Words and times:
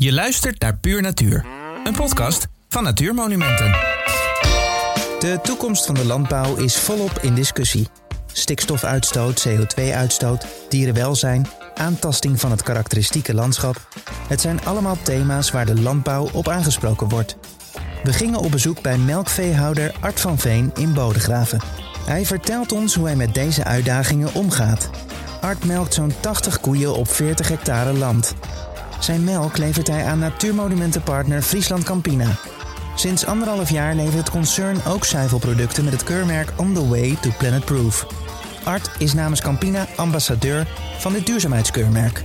Je 0.00 0.12
luistert 0.12 0.60
naar 0.60 0.76
Puur 0.76 1.02
Natuur, 1.02 1.46
een 1.84 1.94
podcast 1.94 2.46
van 2.68 2.82
Natuurmonumenten. 2.82 3.70
De 5.18 5.38
toekomst 5.42 5.86
van 5.86 5.94
de 5.94 6.04
landbouw 6.04 6.56
is 6.56 6.78
volop 6.78 7.18
in 7.20 7.34
discussie. 7.34 7.88
Stikstofuitstoot, 8.32 9.48
CO2-uitstoot, 9.48 10.46
dierenwelzijn, 10.68 11.46
aantasting 11.74 12.40
van 12.40 12.50
het 12.50 12.62
karakteristieke 12.62 13.34
landschap. 13.34 13.88
Het 14.28 14.40
zijn 14.40 14.64
allemaal 14.64 14.96
thema's 15.02 15.50
waar 15.50 15.66
de 15.66 15.80
landbouw 15.80 16.28
op 16.32 16.48
aangesproken 16.48 17.08
wordt. 17.08 17.36
We 18.02 18.12
gingen 18.12 18.40
op 18.40 18.50
bezoek 18.50 18.82
bij 18.82 18.98
melkveehouder 18.98 19.94
Art 20.00 20.20
van 20.20 20.38
Veen 20.38 20.70
in 20.74 20.92
Bodegraven. 20.92 21.60
Hij 22.06 22.26
vertelt 22.26 22.72
ons 22.72 22.94
hoe 22.94 23.06
hij 23.06 23.16
met 23.16 23.34
deze 23.34 23.64
uitdagingen 23.64 24.34
omgaat. 24.34 24.90
Art 25.40 25.64
melkt 25.64 25.94
zo'n 25.94 26.12
80 26.20 26.60
koeien 26.60 26.94
op 26.94 27.10
40 27.10 27.48
hectare 27.48 27.92
land. 27.92 28.34
Zijn 28.98 29.24
melk 29.24 29.56
levert 29.56 29.86
hij 29.86 30.04
aan 30.04 30.18
natuurmonumentenpartner 30.18 31.42
Friesland 31.42 31.84
Campina. 31.84 32.38
Sinds 32.94 33.26
anderhalf 33.26 33.70
jaar 33.70 33.94
levert 33.94 34.16
het 34.16 34.30
concern 34.30 34.84
ook 34.84 35.04
zuivelproducten 35.04 35.84
met 35.84 35.92
het 35.92 36.04
keurmerk 36.04 36.52
On 36.56 36.74
the 36.74 36.88
Way 36.88 37.16
to 37.20 37.30
Planet 37.38 37.64
Proof. 37.64 38.06
Art 38.64 38.90
is 38.98 39.14
namens 39.14 39.40
Campina 39.40 39.86
ambassadeur 39.96 40.66
van 40.98 41.12
dit 41.12 41.26
duurzaamheidskeurmerk. 41.26 42.22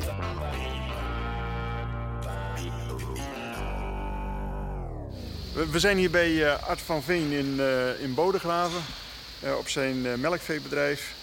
We, 5.72 5.80
zijn 5.80 5.98
hier 5.98 6.09
bij 6.09 6.45
eh, 6.45 6.70
Art 6.70 6.81
van 6.81 7.03
Veen 7.03 7.31
in, 7.31 7.59
eh, 7.59 8.02
in 8.03 8.14
Bodegraven 8.14 8.81
eh, 9.40 9.58
op 9.58 9.70
zijn 9.70 10.20
melkveebedrijf. 10.20 11.14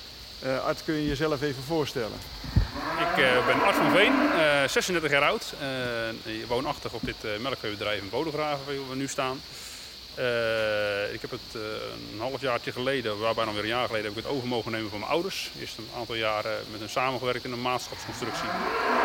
Art, 0.65 0.85
kun 0.85 0.95
je 0.95 1.07
jezelf 1.07 1.43
even 1.43 1.63
voorstellen? 1.63 2.19
Ik 3.17 3.23
eh, 3.25 3.47
ben 3.47 3.63
Art 3.63 3.77
van 3.77 3.91
Veen, 3.91 4.13
eh, 4.39 4.69
36 4.69 5.11
jaar 5.11 5.23
oud. 5.23 5.53
eh, 5.61 6.33
woonachtig 6.49 6.93
op 6.93 7.01
dit 7.05 7.25
eh, 7.25 7.31
melkveebedrijf 7.41 8.01
in 8.01 8.09
Bodegraven 8.11 8.67
waar 8.67 8.89
we 8.89 8.97
nu 8.97 9.09
staan. 9.09 9.41
Eh, 10.15 11.13
ik 11.13 11.21
heb 11.21 11.30
het 11.30 11.41
eh, 11.55 11.61
een 12.13 12.21
half 12.21 12.41
jaartje 12.41 12.73
geleden, 12.73 13.19
waar 13.19 13.35
bijna 13.35 13.52
weer 13.52 13.63
een 13.63 13.69
jaar 13.69 13.87
geleden, 13.87 14.07
heb 14.09 14.17
ik 14.19 14.23
het 14.25 14.33
over 14.33 14.49
mogen 14.49 14.73
nemen 14.73 14.91
van 14.91 14.99
mijn 14.99 15.11
ouders. 15.11 15.51
Eerst 15.61 15.79
een 15.79 15.89
aantal 15.99 16.15
jaren 16.15 16.57
met 16.71 16.80
hen 16.80 16.91
samengewerkt 16.91 17.45
in 17.45 17.52
een 17.52 17.63
maatschapsconstructie. 17.63 18.49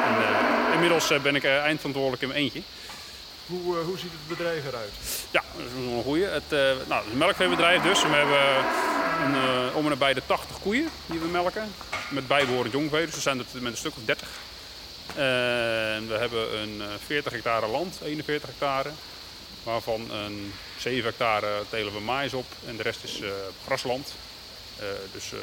En, 0.06 0.16
eh, 0.24 0.74
inmiddels 0.74 1.10
eh, 1.12 1.20
ben 1.22 1.36
ik 1.36 1.44
eh, 1.44 1.58
eindverantwoordelijk 1.58 2.22
in 2.22 2.28
mijn 2.28 2.40
eentje. 2.40 2.62
Hoe, 3.46 3.80
eh, 3.80 3.86
hoe 3.86 3.98
ziet 3.98 4.12
het 4.12 4.38
bedrijf 4.38 4.66
eruit? 4.68 4.92
Ja, 5.32 5.44
dat 5.58 5.66
is 5.66 5.72
een 5.96 6.04
goeie. 6.04 6.26
Het, 6.26 6.44
eh, 6.50 6.60
nou, 6.60 6.74
het 6.94 7.06
is 7.06 7.12
een 7.12 7.18
melkveebedrijf 7.18 7.82
dus. 7.82 8.02
We 8.02 8.08
hebben 8.08 8.66
een, 9.24 9.36
eh, 9.36 9.76
om 9.76 9.84
en 9.84 9.90
nabij 9.90 10.14
de 10.14 10.22
80 10.26 10.60
koeien 10.60 10.90
die 11.06 11.20
we 11.20 11.28
melken. 11.28 11.74
Met 12.10 12.28
bijbehorend 12.28 12.74
jongvee, 12.74 13.06
dus 13.06 13.16
we 13.16 13.22
zijn 13.22 13.40
er 13.40 13.46
met 13.54 13.72
een 13.72 13.78
stuk 13.78 13.96
of 13.98 14.06
30. 14.06 14.28
En 15.16 16.08
we 16.08 16.16
hebben 16.20 16.60
een 16.62 16.82
eh, 16.82 16.88
40 17.06 17.32
hectare 17.32 17.68
land, 17.68 18.00
41 18.04 18.50
hectare. 18.50 18.90
Waarvan 19.64 20.12
een 20.12 20.54
7 20.78 21.04
hectare 21.04 21.64
telen 21.70 21.94
we 21.94 22.00
maïs 22.00 22.34
op 22.34 22.46
en 22.68 22.76
de 22.76 22.84
rest 22.84 23.04
is 23.04 23.22
eh, 23.22 23.30
grasland. 23.66 24.14
Eh, 24.80 24.86
dus 25.12 25.32
eh 25.32 25.40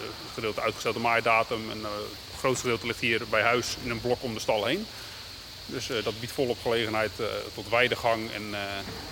het 0.00 0.34
gedeelte 0.34 0.60
uitgestelde 0.60 0.98
maaidatum 0.98 1.70
en 1.70 1.78
eh, 1.78 1.90
het 2.30 2.38
grootste 2.38 2.62
gedeelte 2.62 2.86
ligt 2.86 3.00
hier 3.00 3.22
bij 3.30 3.42
huis 3.42 3.76
in 3.82 3.90
een 3.90 4.00
blok 4.00 4.22
om 4.22 4.34
de 4.34 4.40
stal 4.40 4.64
heen. 4.64 4.86
Dus 5.66 5.90
eh, 5.90 6.04
dat 6.04 6.20
biedt 6.20 6.32
volop 6.32 6.58
gelegenheid 6.62 7.10
eh, 7.20 7.26
tot 7.54 7.68
weidegang 7.68 8.30
en, 8.32 8.54
eh, 8.54 8.60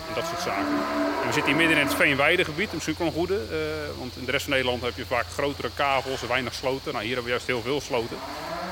en 0.08 0.14
dat 0.14 0.24
soort 0.26 0.40
zaken. 0.40 0.72
En 1.20 1.26
we 1.26 1.32
zitten 1.32 1.46
hier 1.46 1.56
midden 1.56 1.78
in 1.78 1.86
het 1.86 1.94
veenweidegebied, 1.94 2.70
een 2.72 3.12
goede. 3.12 3.40
want 3.98 4.16
in 4.16 4.24
de 4.24 4.30
rest 4.30 4.42
van 4.44 4.52
Nederland 4.52 4.82
heb 4.82 4.96
je 4.96 5.06
vaak 5.06 5.26
grotere 5.32 5.70
kavels 5.74 6.20
weinig 6.20 6.54
sloten. 6.54 6.92
Nou, 6.92 7.04
hier 7.04 7.14
hebben 7.14 7.24
we 7.24 7.30
juist 7.30 7.46
heel 7.46 7.62
veel 7.62 7.80
sloten. 7.80 8.16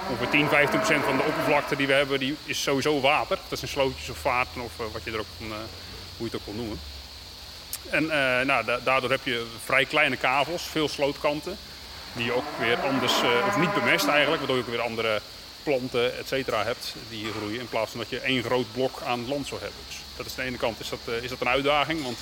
Ongeveer 0.09 0.29
10, 0.29 0.49
15 0.49 0.79
procent 0.79 1.05
van 1.05 1.17
de 1.17 1.23
oppervlakte 1.23 1.77
die 1.77 1.87
we 1.87 1.93
hebben, 1.93 2.19
die 2.19 2.37
is 2.45 2.63
sowieso 2.63 3.01
water. 3.01 3.39
Dat 3.49 3.59
zijn 3.59 3.71
slootjes 3.71 4.09
of 4.09 4.17
vaarten 4.17 4.61
of 4.61 4.73
wat 4.93 5.05
je 5.05 5.11
er 5.11 5.19
ook 5.19 5.27
hoe 5.39 5.49
je 6.17 6.25
het 6.25 6.35
ook 6.35 6.45
wil 6.45 6.55
noemen. 6.55 6.81
En 7.91 8.07
nou, 8.47 8.65
da- 8.65 8.81
daardoor 8.85 9.11
heb 9.11 9.25
je 9.25 9.47
vrij 9.65 9.85
kleine 9.85 10.17
kavels, 10.17 10.63
veel 10.63 10.89
slootkanten. 10.89 11.57
Die 12.13 12.25
je 12.25 12.33
ook 12.33 12.59
weer 12.59 12.79
anders, 12.81 13.13
of 13.47 13.57
niet 13.57 13.75
bemest 13.75 14.07
eigenlijk, 14.07 14.39
waardoor 14.39 14.57
je 14.57 14.63
ook 14.63 14.69
weer 14.69 14.81
andere 14.81 15.21
planten, 15.63 16.19
et 16.19 16.29
cetera, 16.29 16.65
hebt 16.65 16.95
die 17.09 17.19
hier 17.19 17.33
groeien. 17.33 17.61
In 17.61 17.69
plaats 17.69 17.91
van 17.91 18.01
dat 18.01 18.11
je 18.11 18.21
één 18.21 18.43
groot 18.43 18.73
blok 18.73 19.03
aan 19.07 19.29
land 19.29 19.47
zou 19.47 19.61
hebben. 19.61 19.81
Dus 19.87 19.97
dat 20.17 20.27
is 20.27 20.33
aan 20.33 20.45
de 20.45 20.51
ene 20.51 20.57
kant 20.57 20.81
is 20.81 20.89
dat, 20.89 20.99
eh, 21.05 21.23
is 21.23 21.29
dat 21.31 21.41
een 21.41 21.49
uitdaging. 21.49 22.03
Want 22.03 22.19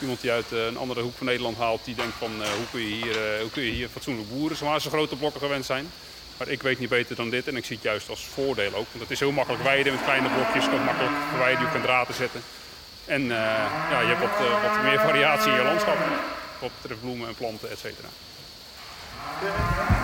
iemand 0.00 0.20
die 0.20 0.30
uit 0.30 0.52
eh, 0.52 0.66
een 0.66 0.76
andere 0.76 1.00
hoek 1.00 1.16
van 1.16 1.26
Nederland 1.26 1.58
haalt, 1.58 1.84
die 1.84 1.94
denkt 1.94 2.16
van 2.18 2.42
eh, 2.42 2.48
hoe, 2.48 2.66
kun 2.70 2.80
je 2.80 2.94
hier, 2.94 3.40
hoe 3.40 3.50
kun 3.50 3.62
je 3.62 3.70
hier 3.70 3.88
fatsoenlijk 3.88 4.28
boeren 4.28 4.56
zoals 4.56 4.82
ze 4.82 4.88
grote 4.88 5.16
blokken 5.16 5.40
gewend 5.40 5.64
zijn. 5.64 5.90
Maar 6.36 6.48
ik 6.48 6.62
weet 6.62 6.78
niet 6.78 6.88
beter 6.88 7.16
dan 7.16 7.30
dit 7.30 7.48
en 7.48 7.56
ik 7.56 7.64
zie 7.64 7.76
het 7.76 7.84
juist 7.84 8.08
als 8.08 8.24
voordeel 8.24 8.74
ook. 8.74 8.88
Want 8.90 9.00
het 9.00 9.10
is 9.10 9.20
heel 9.20 9.32
makkelijk 9.32 9.62
weiden 9.62 9.92
met 9.92 10.04
kleine 10.04 10.28
blokjes, 10.28 10.68
kan 10.68 10.84
makkelijk 10.84 11.14
verwijden, 11.28 11.64
je 11.64 11.70
kunt 11.70 11.84
draden 11.84 12.14
zetten. 12.14 12.42
En 13.04 13.26
ja, 13.92 14.00
je 14.00 14.14
hebt 14.14 14.20
wat, 14.20 14.48
wat 14.62 14.82
meer 14.82 15.00
variatie 15.00 15.50
in 15.50 15.56
je 15.56 15.64
landschap. 15.64 15.96
Wat 16.58 16.70
betreft 16.80 17.00
bloemen 17.00 17.28
en 17.28 17.34
planten, 17.34 17.70
et 17.70 17.78
cetera. 17.78 18.08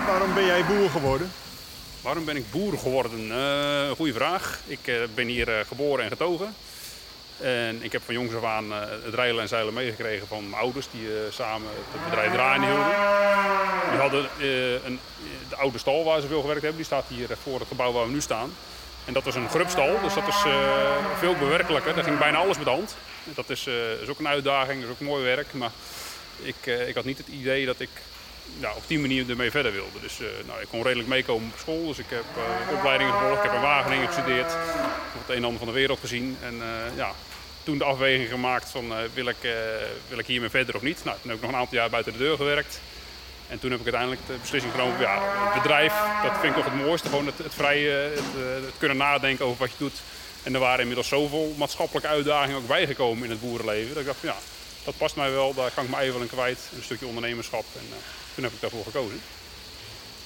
Waarom 0.06 0.34
ben 0.34 0.44
jij 0.44 0.64
boer 0.64 0.90
geworden? 0.90 1.32
Waarom 2.00 2.24
ben 2.24 2.36
ik 2.36 2.50
boer 2.50 2.78
geworden? 2.78 3.32
Eh 3.32 3.90
goeie 3.90 4.12
vraag. 4.12 4.60
Ik 4.66 4.86
eh, 4.86 4.94
ben 5.14 5.26
hier 5.26 5.58
eh, 5.58 5.66
geboren 5.66 6.04
en 6.04 6.10
getogen. 6.10 6.54
En 7.40 7.82
ik 7.82 7.92
heb 7.92 8.02
van 8.04 8.14
jongs 8.14 8.34
af 8.34 8.44
aan 8.44 8.72
het 9.04 9.14
rijlen 9.14 9.42
en 9.42 9.48
zeilen 9.48 9.74
meegekregen 9.74 10.26
van 10.26 10.50
mijn 10.50 10.62
ouders, 10.62 10.88
die 10.90 11.08
samen 11.30 11.68
het 11.90 12.04
bedrijf 12.04 12.32
draaien 12.32 12.62
hielden. 12.62 12.86
Die 13.90 14.00
hadden 14.00 14.28
een, 14.84 15.00
de 15.48 15.56
oude 15.56 15.78
stal 15.78 16.04
waar 16.04 16.20
ze 16.20 16.26
veel 16.26 16.40
gewerkt 16.40 16.62
hebben, 16.62 16.80
die 16.80 16.86
staat 16.86 17.04
hier 17.08 17.28
voor 17.42 17.58
het 17.58 17.68
gebouw 17.68 17.92
waar 17.92 18.06
we 18.06 18.12
nu 18.12 18.20
staan. 18.20 18.52
En 19.04 19.12
dat 19.12 19.24
was 19.24 19.34
een 19.34 19.48
grubstal, 19.48 20.00
dus 20.02 20.14
dat 20.14 20.28
is 20.28 20.42
veel 21.18 21.34
bewerkelijker. 21.34 21.94
Daar 21.94 22.04
ging 22.04 22.18
bijna 22.18 22.38
alles 22.38 22.58
met 22.58 22.66
hand. 22.66 22.96
Dat 23.24 23.50
is, 23.50 23.66
is 24.02 24.08
ook 24.08 24.18
een 24.18 24.28
uitdaging, 24.28 24.80
dat 24.80 24.90
is 24.90 24.94
ook 24.94 25.08
mooi 25.08 25.24
werk. 25.24 25.52
Maar 25.52 25.70
ik, 26.42 26.66
ik 26.66 26.94
had 26.94 27.04
niet 27.04 27.18
het 27.18 27.28
idee 27.28 27.66
dat 27.66 27.80
ik 27.80 27.90
ja, 28.60 28.72
op 28.76 28.82
die 28.86 28.98
manier 28.98 29.30
ermee 29.30 29.50
verder 29.50 29.72
wilde. 29.72 30.00
Dus 30.00 30.20
eh, 30.20 30.26
nou, 30.46 30.60
ik 30.60 30.68
kon 30.68 30.82
redelijk 30.82 31.08
meekomen 31.08 31.50
op 31.52 31.58
school. 31.58 31.86
Dus 31.86 31.98
ik 31.98 32.08
heb 32.08 32.24
eh, 32.36 32.76
opleidingen 32.76 33.12
gevolgd. 33.12 33.36
Ik 33.36 33.42
heb 33.42 33.54
in 33.54 33.60
Wageningen 33.60 34.06
gestudeerd. 34.06 34.52
Het 34.52 35.28
een 35.28 35.36
en 35.36 35.44
ander 35.44 35.58
van 35.58 35.68
de 35.68 35.74
wereld 35.74 36.00
gezien. 36.00 36.36
En 36.42 36.54
eh, 36.62 36.96
ja, 36.96 37.12
toen 37.62 37.78
de 37.78 37.84
afweging 37.84 38.28
gemaakt 38.28 38.70
van 38.70 38.92
wil, 39.14 39.26
ik, 39.28 39.36
wil 40.08 40.18
ik 40.18 40.26
hiermee 40.26 40.50
verder 40.50 40.74
of 40.74 40.82
niet. 40.82 41.04
Nou, 41.04 41.16
toen 41.20 41.30
heb 41.30 41.38
ik 41.38 41.44
nog 41.44 41.52
een 41.52 41.60
aantal 41.60 41.78
jaar 41.78 41.90
buiten 41.90 42.12
de 42.12 42.18
deur 42.18 42.36
gewerkt. 42.36 42.80
En 43.48 43.58
toen 43.58 43.70
heb 43.70 43.78
ik 43.78 43.84
uiteindelijk 43.84 44.26
de 44.26 44.36
beslissing 44.40 44.72
genomen. 44.72 45.00
Ja, 45.00 45.22
het 45.44 45.62
bedrijf, 45.62 45.94
dat 46.22 46.32
vind 46.40 46.56
ik 46.56 46.62
toch 46.62 46.72
het 46.72 46.84
mooiste. 46.84 47.08
Gewoon 47.08 47.26
het, 47.26 47.38
het 47.38 47.54
vrije, 47.54 47.90
het, 47.90 48.74
kunnen 48.78 48.96
nadenken 48.96 49.44
over 49.44 49.58
wat 49.58 49.70
je 49.70 49.76
doet. 49.78 50.00
En 50.42 50.54
er 50.54 50.60
waren 50.60 50.80
inmiddels 50.80 51.08
zoveel 51.08 51.54
maatschappelijke 51.56 52.08
uitdagingen 52.08 52.56
ook 52.56 52.66
bijgekomen 52.66 53.24
in 53.24 53.30
het 53.30 53.40
boerenleven. 53.40 53.88
Dat 53.88 53.98
ik 53.98 54.06
dacht, 54.06 54.20
ja, 54.20 54.36
dat 54.88 54.96
past 54.96 55.16
mij 55.16 55.30
wel. 55.30 55.54
Daar 55.54 55.70
kan 55.70 55.84
ik 55.84 55.90
me 55.90 55.98
even 55.98 56.20
in 56.20 56.28
kwijt. 56.28 56.58
Een 56.76 56.82
stukje 56.82 57.06
ondernemerschap. 57.06 57.64
En 57.74 57.86
eh, 57.90 57.96
toen 58.34 58.44
heb 58.44 58.52
ik 58.52 58.60
daarvoor 58.60 58.84
gekozen. 58.84 59.20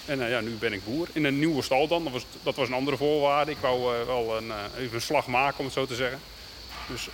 En 0.06 0.22
eh, 0.22 0.30
ja, 0.30 0.40
nu 0.40 0.50
ben 0.50 0.72
ik 0.72 0.84
boer. 0.84 1.08
In 1.12 1.24
een 1.24 1.38
nieuwe 1.38 1.62
stal 1.62 1.88
dan. 1.88 2.04
Dat 2.04 2.12
was, 2.12 2.24
dat 2.42 2.56
was 2.56 2.68
een 2.68 2.74
andere 2.74 2.96
voorwaarde. 2.96 3.50
Ik 3.50 3.58
wou 3.60 3.94
eh, 3.94 4.06
wel 4.06 4.36
een, 4.36 4.52
even 4.78 4.94
een 4.94 5.00
slag 5.00 5.26
maken, 5.26 5.58
om 5.58 5.64
het 5.64 5.74
zo 5.74 5.86
te 5.86 5.94
zeggen. 5.94 6.20
Dus 6.88 7.08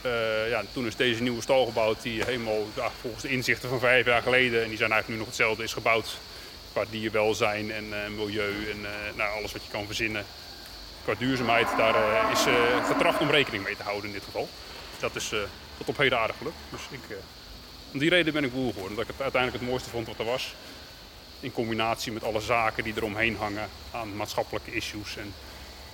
ja, 0.48 0.62
toen 0.72 0.86
is 0.86 0.96
deze 0.96 1.22
nieuwe 1.22 1.42
stal 1.42 1.66
gebouwd 1.66 2.02
die 2.02 2.24
helemaal 2.24 2.66
volgens 3.00 3.22
de 3.22 3.28
inzichten 3.28 3.68
van 3.68 3.78
vijf 3.78 4.06
jaar 4.06 4.22
geleden, 4.22 4.62
en 4.62 4.68
die 4.68 4.78
zijn 4.78 4.92
eigenlijk 4.92 5.08
nu 5.08 5.16
nog 5.16 5.26
hetzelfde, 5.26 5.62
is 5.62 5.72
gebouwd. 5.72 6.18
Qua 6.72 6.84
dierwelzijn 6.90 7.72
en 7.72 8.14
milieu 8.16 8.70
en 8.70 8.86
nou, 9.16 9.38
alles 9.38 9.52
wat 9.52 9.62
je 9.62 9.70
kan 9.70 9.86
verzinnen. 9.86 10.24
Qua 11.04 11.14
duurzaamheid, 11.18 11.68
daar 11.76 12.32
is 12.32 12.44
getracht 12.86 13.20
om 13.20 13.30
rekening 13.30 13.64
mee 13.64 13.76
te 13.76 13.82
houden 13.82 14.06
in 14.06 14.12
dit 14.12 14.24
geval. 14.24 14.48
Dat 14.98 15.16
is 15.16 15.28
tot 15.78 15.88
op 15.88 15.96
heden 15.96 16.18
aardig 16.18 16.36
gelukt. 16.36 16.56
Dus 16.70 16.80
ik, 16.90 17.16
om 17.92 17.98
die 17.98 18.10
reden 18.10 18.32
ben 18.32 18.44
ik 18.44 18.52
boer 18.52 18.72
geworden. 18.72 18.90
Omdat 18.90 19.04
ik 19.04 19.12
het 19.12 19.22
uiteindelijk 19.22 19.62
het 19.62 19.70
mooiste 19.70 19.90
vond 19.90 20.06
wat 20.06 20.18
er 20.18 20.24
was. 20.24 20.54
In 21.40 21.52
combinatie 21.52 22.12
met 22.12 22.24
alle 22.24 22.40
zaken 22.40 22.84
die 22.84 22.92
eromheen 22.96 23.36
hangen 23.36 23.68
aan 23.90 24.16
maatschappelijke 24.16 24.74
issues. 24.74 25.16
En 25.16 25.34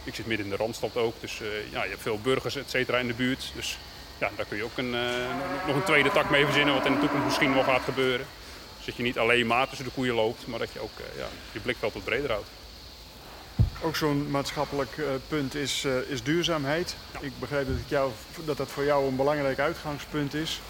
ik 0.04 0.14
zit 0.14 0.26
midden 0.26 0.46
in 0.46 0.52
de 0.52 0.58
Randstad 0.58 0.96
ook, 0.96 1.20
dus 1.20 1.40
eh, 1.40 1.72
ja, 1.72 1.82
je 1.82 1.90
hebt 1.90 2.02
veel 2.02 2.18
burgers 2.18 2.56
et 2.56 2.70
cetera 2.70 2.98
in 2.98 3.06
de 3.06 3.14
buurt. 3.14 3.52
Dus 3.54 3.78
ja, 4.18 4.30
daar 4.36 4.46
kun 4.46 4.56
je 4.56 4.64
ook 4.64 4.78
een, 4.78 4.94
eh, 4.94 5.66
nog 5.66 5.76
een 5.76 5.82
tweede 5.82 6.10
tak 6.10 6.30
mee 6.30 6.44
verzinnen, 6.44 6.74
wat 6.74 6.86
in 6.86 6.92
de 6.92 7.00
toekomst 7.00 7.24
misschien 7.24 7.54
wel 7.54 7.62
gaat 7.62 7.82
gebeuren. 7.82 8.26
Dus 8.76 8.86
dat 8.86 8.96
je 8.96 9.02
niet 9.02 9.18
alleen 9.18 9.46
maar 9.46 9.68
tussen 9.68 9.86
de 9.86 9.92
koeien 9.92 10.14
loopt, 10.14 10.46
maar 10.46 10.58
dat 10.58 10.72
je 10.72 10.80
ook 10.80 10.98
eh, 10.98 11.18
ja, 11.18 11.26
je 11.52 11.60
blikveld 11.60 11.92
wat 11.92 12.04
breder 12.04 12.30
houdt. 12.30 12.48
Ook 13.82 13.96
zo'n 13.96 14.30
maatschappelijk 14.30 14.90
punt 15.28 15.54
is, 15.54 15.86
is 16.08 16.22
duurzaamheid. 16.22 16.96
Ik 17.20 17.32
begrijp 17.38 17.66
dat, 17.66 17.76
het 17.76 17.88
jou, 17.88 18.10
dat 18.44 18.56
dat 18.56 18.70
voor 18.70 18.84
jou 18.84 19.08
een 19.08 19.16
belangrijk 19.16 19.58
uitgangspunt 19.58 20.34
is. 20.34 20.60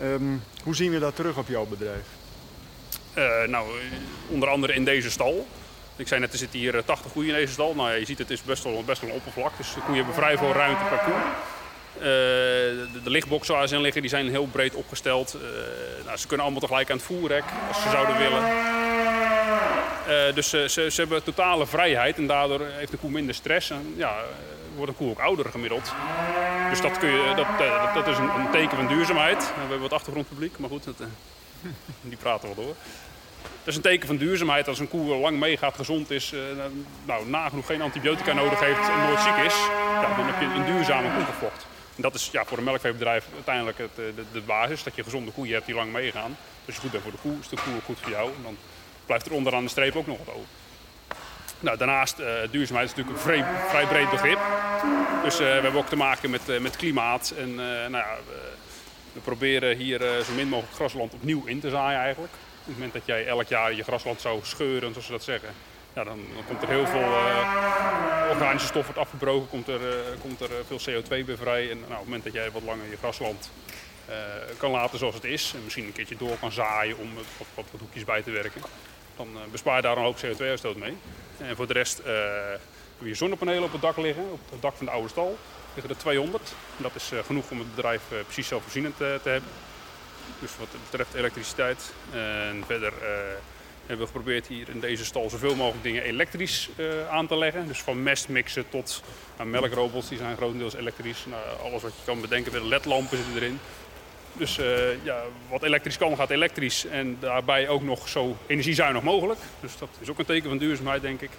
Ehm, 0.00 0.22
hoe 0.62 0.74
zien 0.74 0.90
we 0.92 0.98
dat 0.98 1.16
terug 1.16 1.36
op 1.36 1.48
jouw 1.48 1.66
bedrijf? 1.66 2.06
Eh, 3.14 3.48
nou, 3.48 3.68
eh, 3.68 3.84
onder 4.28 4.48
andere 4.48 4.74
in 4.74 4.84
deze 4.84 5.10
stal. 5.10 5.46
Ik 5.96 6.08
zei 6.08 6.20
net, 6.20 6.32
er 6.32 6.38
zitten 6.38 6.58
hier 6.58 6.76
eh, 6.76 6.82
80 6.84 7.12
koeien 7.12 7.28
in 7.30 7.36
deze 7.36 7.52
stal. 7.52 7.74
Nou 7.74 7.90
ja, 7.90 7.94
je 7.94 8.04
ziet 8.04 8.18
het 8.18 8.30
is 8.30 8.42
best 8.42 8.64
wel, 8.64 8.84
best 8.84 9.00
wel 9.00 9.10
een 9.10 9.16
oppervlak. 9.16 9.56
Dus 9.56 9.74
de 9.74 9.80
koeien 9.80 9.96
hebben 9.96 10.14
vrij 10.14 10.38
veel 10.38 10.52
ruimte 10.52 10.84
per 10.84 10.98
koe. 10.98 11.14
Eh, 11.94 12.02
de, 12.92 13.00
de 13.02 13.10
lichtboxen 13.10 13.54
waar 13.54 13.68
ze 13.68 13.74
in 13.74 13.80
liggen, 13.80 14.00
die 14.00 14.10
zijn 14.10 14.30
heel 14.30 14.46
breed 14.46 14.74
opgesteld. 14.74 15.34
Eh, 15.34 16.04
nou, 16.04 16.16
ze 16.16 16.26
kunnen 16.26 16.44
allemaal 16.44 16.62
tegelijk 16.62 16.90
aan 16.90 16.96
het 16.96 17.06
voerrek, 17.06 17.44
als 17.68 17.82
ze 17.82 17.90
zouden 17.90 18.18
willen. 18.18 18.42
Eh, 20.06 20.34
dus 20.34 20.48
ze, 20.48 20.68
ze, 20.68 20.90
ze 20.90 21.00
hebben 21.00 21.22
totale 21.22 21.66
vrijheid 21.66 22.16
en 22.16 22.26
daardoor 22.26 22.60
heeft 22.60 22.90
de 22.90 22.96
koe 22.96 23.10
minder 23.10 23.34
stress. 23.34 23.70
En 23.70 23.94
ja, 23.96 24.08
eh, 24.08 24.24
wordt 24.76 24.90
een 24.90 24.96
koe 24.96 25.10
ook 25.10 25.18
ouder 25.18 25.50
gemiddeld. 25.50 25.92
Dus 26.74 26.82
dat, 26.82 26.98
kun 26.98 27.10
je, 27.10 27.32
dat, 27.36 27.66
eh, 27.66 27.94
dat 27.94 28.06
is 28.06 28.18
een, 28.18 28.50
teken 28.52 28.76
van 28.76 28.86
duurzaamheid. 28.86 29.38
We 29.38 29.60
hebben 29.60 29.80
wat 29.80 29.92
achtergrondpubliek, 29.92 30.58
maar 30.58 30.68
goed, 30.70 30.84
dat, 30.84 31.00
eh, 31.00 31.06
die 32.10 32.16
praten 32.16 32.48
wel 32.54 32.64
door. 32.64 32.74
Dat 33.42 33.66
is 33.72 33.76
een 33.76 33.82
teken 33.82 34.06
van 34.06 34.16
duurzaamheid. 34.16 34.68
Als 34.68 34.78
een 34.78 34.88
koe 34.88 35.16
lang 35.16 35.38
meegaat, 35.38 35.74
gezond 35.74 36.10
is, 36.10 36.32
eh, 36.32 36.40
nou, 37.04 37.28
nagenoeg 37.28 37.66
geen 37.66 37.82
antibiotica 37.82 38.32
nodig 38.32 38.60
heeft 38.60 38.88
en 38.88 38.98
nooit 39.06 39.20
ziek 39.20 39.36
is, 39.36 39.54
ja, 39.54 40.14
dan 40.16 40.26
heb 40.26 40.40
je 40.40 40.46
een 40.46 40.64
duurzame 40.64 41.08
koe. 41.38 41.48
En 41.96 42.02
dat 42.02 42.14
is 42.14 42.28
ja, 42.32 42.44
voor 42.44 42.58
een 42.58 42.64
melkveebedrijf 42.64 43.26
uiteindelijk 43.34 43.78
het, 43.78 43.96
de, 44.32 44.40
basis, 44.40 44.82
dat 44.82 44.94
je 44.94 45.02
gezonde 45.02 45.30
koeien 45.30 45.54
hebt 45.54 45.66
die 45.66 45.74
lang 45.74 45.92
meegaan. 45.92 46.36
Dus 46.64 46.74
je 46.74 46.80
goed 46.80 46.90
bent 46.90 47.02
voor 47.02 47.12
de 47.12 47.18
koe, 47.22 47.36
is 47.40 47.48
de 47.48 47.56
koe 47.56 47.80
goed 47.84 47.98
voor 48.00 48.10
jou. 48.10 48.28
En 48.36 48.42
dan 48.42 48.56
blijft 49.06 49.26
er 49.26 49.32
onderaan 49.32 49.64
de 49.64 49.70
streep 49.70 49.96
ook 49.96 50.06
nog 50.06 50.18
wat 50.18 50.34
over. 50.34 50.48
Nou, 51.64 51.76
daarnaast, 51.76 52.18
eh, 52.18 52.26
duurzaamheid 52.50 52.90
is 52.90 52.96
natuurlijk 52.96 53.16
een 53.16 53.22
vrij, 53.22 53.44
vrij 53.68 53.86
breed 53.86 54.10
begrip. 54.10 54.38
Dus 55.22 55.34
eh, 55.34 55.46
we 55.46 55.52
hebben 55.52 55.80
ook 55.80 55.88
te 55.88 55.96
maken 55.96 56.30
met, 56.30 56.48
eh, 56.48 56.60
met 56.60 56.76
klimaat. 56.76 57.34
En 57.38 57.54
nou 57.54 57.96
ja, 57.96 58.16
we, 59.12 59.20
proberen 59.20 59.76
hier 59.76 59.98
zo 59.98 60.32
min 60.34 60.48
mogelijk 60.48 60.74
grasland 60.74 61.14
opnieuw 61.14 61.44
in 61.44 61.60
te 61.60 61.70
zaaien 61.70 62.00
eigenlijk. 62.00 62.32
Op 62.32 62.66
het 62.66 62.74
moment 62.74 62.92
dat 62.92 63.02
jij 63.04 63.26
elk 63.26 63.48
jaar 63.48 63.74
je 63.74 63.82
grasland 63.82 64.20
zou 64.20 64.40
scheuren, 64.42 64.90
zoals 64.90 65.06
ze 65.06 65.12
dat 65.12 65.24
zeggen, 65.24 65.48
ja, 65.92 66.04
dan, 66.04 66.20
dan 66.34 66.44
komt 66.46 66.62
er 66.62 66.68
heel 66.68 66.86
veel 66.86 67.12
organische 68.30 68.66
stof 68.66 68.96
afgebroken, 68.96 69.48
komt 69.48 69.68
er, 69.68 69.80
komt 70.20 70.40
er 70.40 70.50
veel 70.66 70.78
CO2 70.78 71.24
weer 71.24 71.36
vrij. 71.36 71.70
En 71.70 71.78
nou, 71.78 71.90
op 71.90 71.96
het 71.96 72.04
moment 72.04 72.24
dat 72.24 72.32
jij 72.32 72.50
wat 72.50 72.62
langer 72.62 72.90
je 72.90 72.96
grasland 72.96 73.50
kan 74.56 74.70
laten 74.70 74.98
zoals 74.98 75.14
het 75.14 75.24
is, 75.24 75.52
en 75.54 75.64
misschien 75.64 75.84
een 75.84 75.92
keertje 75.92 76.16
door 76.16 76.38
kan 76.40 76.52
zaaien 76.52 76.98
om 76.98 77.14
wat, 77.14 77.46
wat 77.54 77.80
hoekjes 77.80 78.04
bij 78.04 78.22
te 78.22 78.30
werken, 78.30 78.62
dan 79.16 79.28
eh, 79.34 79.40
bespaar 79.50 79.76
je 79.76 79.82
daar 79.82 79.96
een 79.96 80.02
hoop 80.02 80.16
CO2-uitstoot 80.16 80.76
mee. 80.76 80.96
En 81.38 81.56
voor 81.56 81.66
de 81.66 81.72
rest 81.72 81.98
eh, 81.98 82.04
hebben 82.14 82.58
we 82.98 83.04
hier 83.04 83.16
zonnepanelen 83.16 83.62
op 83.62 83.72
het 83.72 83.80
dak 83.80 83.96
liggen, 83.96 84.24
op 84.32 84.40
het 84.50 84.62
dak 84.62 84.76
van 84.76 84.86
de 84.86 84.92
oude 84.92 85.08
stal. 85.08 85.38
liggen 85.74 85.94
er 85.94 86.00
200. 86.00 86.54
En 86.76 86.82
dat 86.82 86.94
is 86.94 87.10
eh, 87.12 87.18
genoeg 87.24 87.50
om 87.50 87.58
het 87.58 87.74
bedrijf 87.74 88.02
eh, 88.10 88.18
precies 88.24 88.48
zelfvoorzienend 88.48 89.00
eh, 89.00 89.14
te 89.22 89.28
hebben. 89.28 89.50
Dus 90.40 90.50
wat 90.58 90.68
betreft 90.90 91.14
elektriciteit. 91.14 91.92
En 92.12 92.62
verder 92.66 92.92
eh, 93.02 93.08
hebben 93.86 94.06
we 94.06 94.12
geprobeerd 94.12 94.46
hier 94.46 94.68
in 94.68 94.80
deze 94.80 95.04
stal 95.04 95.30
zoveel 95.30 95.54
mogelijk 95.54 95.82
dingen 95.82 96.02
elektrisch 96.02 96.70
eh, 96.76 97.08
aan 97.08 97.26
te 97.26 97.36
leggen. 97.36 97.66
Dus 97.66 97.82
van 97.82 98.02
mestmixen 98.02 98.68
tot 98.68 99.02
nou, 99.36 99.48
melkrobots, 99.48 100.08
die 100.08 100.18
zijn 100.18 100.36
grotendeels 100.36 100.74
elektrisch. 100.74 101.24
Nou, 101.26 101.42
alles 101.62 101.82
wat 101.82 101.92
je 101.92 102.04
kan 102.04 102.20
bedenken, 102.20 102.52
weer 102.52 102.60
ledlampen 102.60 103.16
zitten 103.16 103.34
erin. 103.34 103.58
Dus 104.36 104.58
eh, 104.58 105.04
ja, 105.04 105.22
wat 105.48 105.62
elektrisch 105.62 105.98
kan, 105.98 106.16
gaat 106.16 106.30
elektrisch. 106.30 106.86
En 106.86 107.16
daarbij 107.20 107.68
ook 107.68 107.82
nog 107.82 108.08
zo 108.08 108.36
energiezuinig 108.46 109.02
mogelijk. 109.02 109.40
Dus 109.60 109.78
dat 109.78 109.88
is 110.00 110.10
ook 110.10 110.18
een 110.18 110.24
teken 110.24 110.48
van 110.48 110.58
duurzaamheid, 110.58 111.02
denk 111.02 111.20
ik. 111.20 111.30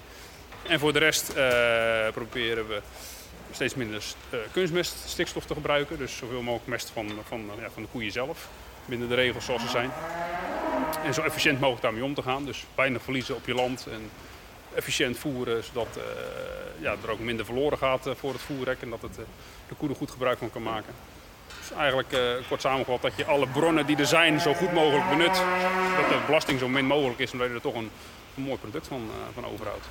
En 0.67 0.79
voor 0.79 0.93
de 0.93 0.99
rest 0.99 1.29
eh, 1.29 2.07
proberen 2.13 2.67
we 2.67 2.81
steeds 3.51 3.75
minder 3.75 4.03
eh, 4.29 4.39
kunstmest, 4.51 4.95
stikstof 5.07 5.45
te 5.45 5.53
gebruiken. 5.53 5.97
Dus 5.97 6.17
zoveel 6.17 6.41
mogelijk 6.41 6.67
mest 6.67 6.89
van, 6.89 7.11
van, 7.27 7.51
ja, 7.59 7.69
van 7.69 7.83
de 7.83 7.89
koeien 7.91 8.11
zelf. 8.11 8.49
Binnen 8.85 9.09
de 9.09 9.15
regels 9.15 9.45
zoals 9.45 9.61
ze 9.61 9.69
zijn. 9.69 9.91
En 11.05 11.13
zo 11.13 11.21
efficiënt 11.21 11.59
mogelijk 11.59 11.81
daarmee 11.81 12.03
om 12.03 12.13
te 12.13 12.21
gaan. 12.21 12.45
Dus 12.45 12.65
weinig 12.75 13.01
verliezen 13.01 13.35
op 13.35 13.45
je 13.45 13.53
land. 13.53 13.87
En 13.91 14.09
efficiënt 14.75 15.17
voeren, 15.17 15.63
zodat 15.63 15.99
ja, 16.79 16.95
er 17.03 17.11
ook 17.11 17.19
minder 17.19 17.45
verloren 17.45 17.77
gaat 17.77 18.09
voor 18.15 18.31
het 18.31 18.41
voerrek. 18.41 18.81
En 18.81 18.89
dat 18.89 19.01
het, 19.01 19.15
de 19.67 19.75
koe 19.77 19.89
er 19.89 19.95
goed 19.95 20.11
gebruik 20.11 20.37
van 20.37 20.51
kan 20.51 20.63
maken. 20.63 20.93
Dus 21.67 21.77
eigenlijk 21.77 22.11
eh, 22.11 22.19
kort 22.47 22.61
samengevat 22.61 23.01
dat 23.01 23.11
je 23.15 23.25
alle 23.25 23.47
bronnen 23.47 23.85
die 23.85 23.97
er 23.97 24.05
zijn 24.05 24.39
zo 24.41 24.53
goed 24.53 24.73
mogelijk 24.73 25.09
benut. 25.09 25.33
Dat 25.97 26.09
de 26.09 26.19
belasting 26.25 26.59
zo 26.59 26.67
min 26.67 26.85
mogelijk 26.85 27.19
is, 27.19 27.31
omdat 27.31 27.47
je 27.47 27.53
er 27.53 27.61
toch 27.61 27.75
een, 27.75 27.91
een 28.35 28.43
mooi 28.43 28.57
product 28.57 28.87
van, 28.87 29.09
eh, 29.09 29.33
van 29.33 29.45
overhoudt. 29.45 29.85